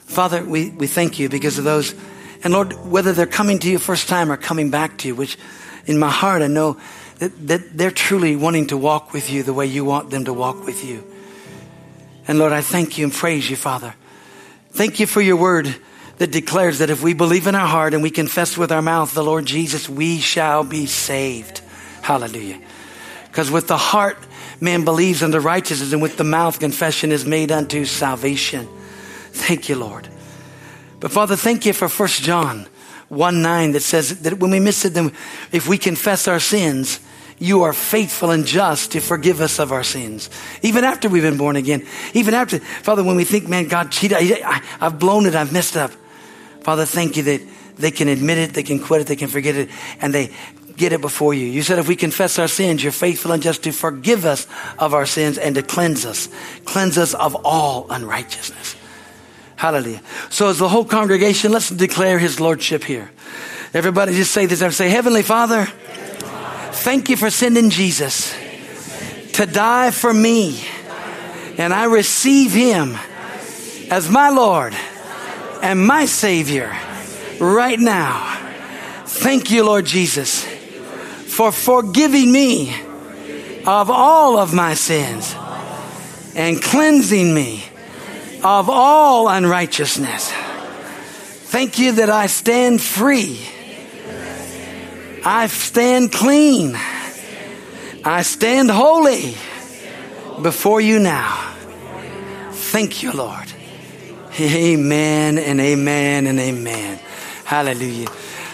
[0.00, 1.94] Father, we, we thank you because of those.
[2.42, 5.36] And Lord, whether they're coming to you first time or coming back to you, which
[5.84, 6.78] in my heart I know
[7.18, 10.32] that, that they're truly wanting to walk with you the way you want them to
[10.32, 11.04] walk with you.
[12.28, 13.94] And Lord, I thank you and praise you, Father.
[14.70, 15.74] Thank you for your word
[16.18, 19.12] that declares that if we believe in our heart and we confess with our mouth
[19.12, 21.60] the Lord Jesus, we shall be saved.
[22.02, 22.60] Hallelujah.
[23.26, 24.16] Because with the heart,
[24.60, 28.66] man believes unto righteousness, and with the mouth, confession is made unto salvation.
[29.32, 30.08] Thank you, Lord.
[31.00, 32.66] But Father, thank you for First John
[33.08, 35.12] 1 9 that says that when we miss it, then
[35.52, 37.00] if we confess our sins,
[37.38, 40.30] you are faithful and just to forgive us of our sins.
[40.62, 41.86] Even after we've been born again.
[42.14, 45.76] Even after, Father, when we think, man, God cheated, I, have blown it, I've messed
[45.76, 45.92] up.
[46.66, 47.40] Father, thank you that
[47.76, 49.68] they can admit it, they can quit it, they can forget it,
[50.00, 50.32] and they
[50.76, 51.46] get it before you.
[51.46, 54.92] You said if we confess our sins, you're faithful and just to forgive us of
[54.92, 56.28] our sins and to cleanse us.
[56.64, 58.74] Cleanse us of all unrighteousness.
[59.54, 60.02] Hallelujah.
[60.28, 63.12] So as the whole congregation, let's declare his lordship here.
[63.72, 64.60] Everybody just say this.
[64.60, 65.66] I say, Heavenly Father,
[66.72, 68.34] thank you for sending Jesus
[69.34, 70.64] to die for me.
[71.58, 72.98] And I receive him
[73.88, 74.74] as my Lord
[75.66, 76.72] and my Savior
[77.40, 78.38] right now.
[79.04, 82.72] Thank you, Lord Jesus, for forgiving me
[83.66, 85.34] of all of my sins
[86.36, 87.64] and cleansing me
[88.44, 90.30] of all unrighteousness.
[91.50, 93.40] Thank you that I stand free.
[95.24, 96.78] I stand clean.
[98.04, 99.34] I stand holy
[100.40, 101.54] before you now.
[102.52, 103.55] Thank you, Lord.
[104.38, 106.98] Amen and amen and amen.
[107.44, 108.08] Hallelujah.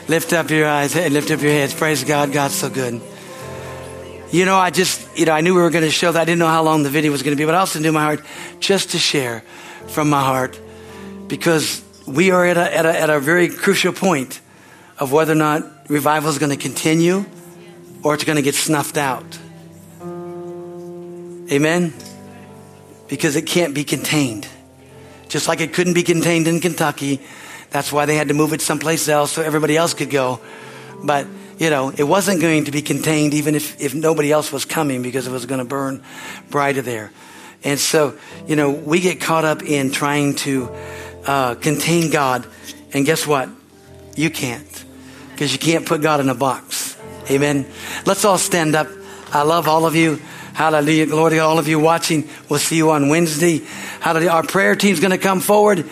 [0.06, 1.74] Lift up your eyes, lift up your heads.
[1.74, 2.32] Praise God.
[2.32, 3.00] God's so good.
[4.30, 6.20] You know, I just, you know, I knew we were going to show that.
[6.20, 7.92] I didn't know how long the video was going to be, but I also knew
[7.92, 8.24] my heart
[8.60, 9.42] just to share
[9.88, 10.58] from my heart
[11.28, 14.40] because we are at a, at a, at a very crucial point
[14.98, 17.24] of whether or not revival is going to continue
[18.02, 19.38] or it's going to get snuffed out.
[21.50, 21.92] Amen?
[23.08, 24.48] Because it can't be contained.
[25.32, 27.18] Just like it couldn't be contained in Kentucky.
[27.70, 30.40] That's why they had to move it someplace else so everybody else could go.
[31.02, 31.26] But,
[31.56, 35.00] you know, it wasn't going to be contained even if, if nobody else was coming
[35.00, 36.04] because it was going to burn
[36.50, 37.12] brighter there.
[37.64, 40.68] And so, you know, we get caught up in trying to
[41.24, 42.46] uh, contain God.
[42.92, 43.48] And guess what?
[44.14, 44.84] You can't.
[45.30, 46.98] Because you can't put God in a box.
[47.30, 47.64] Amen.
[48.04, 48.86] Let's all stand up.
[49.32, 50.20] I love all of you.
[50.54, 51.06] Hallelujah.
[51.06, 52.28] Glory to all of you watching.
[52.48, 53.62] We'll see you on Wednesday.
[54.00, 54.30] Hallelujah.
[54.30, 55.84] Our prayer team's going to come forward.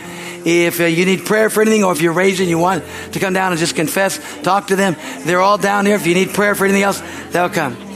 [0.44, 3.34] If uh, you need prayer for anything or if you're raising, you want to come
[3.34, 4.96] down and just confess, talk to them.
[5.24, 5.96] They're all down here.
[5.96, 7.89] If you need prayer for anything else, they'll come.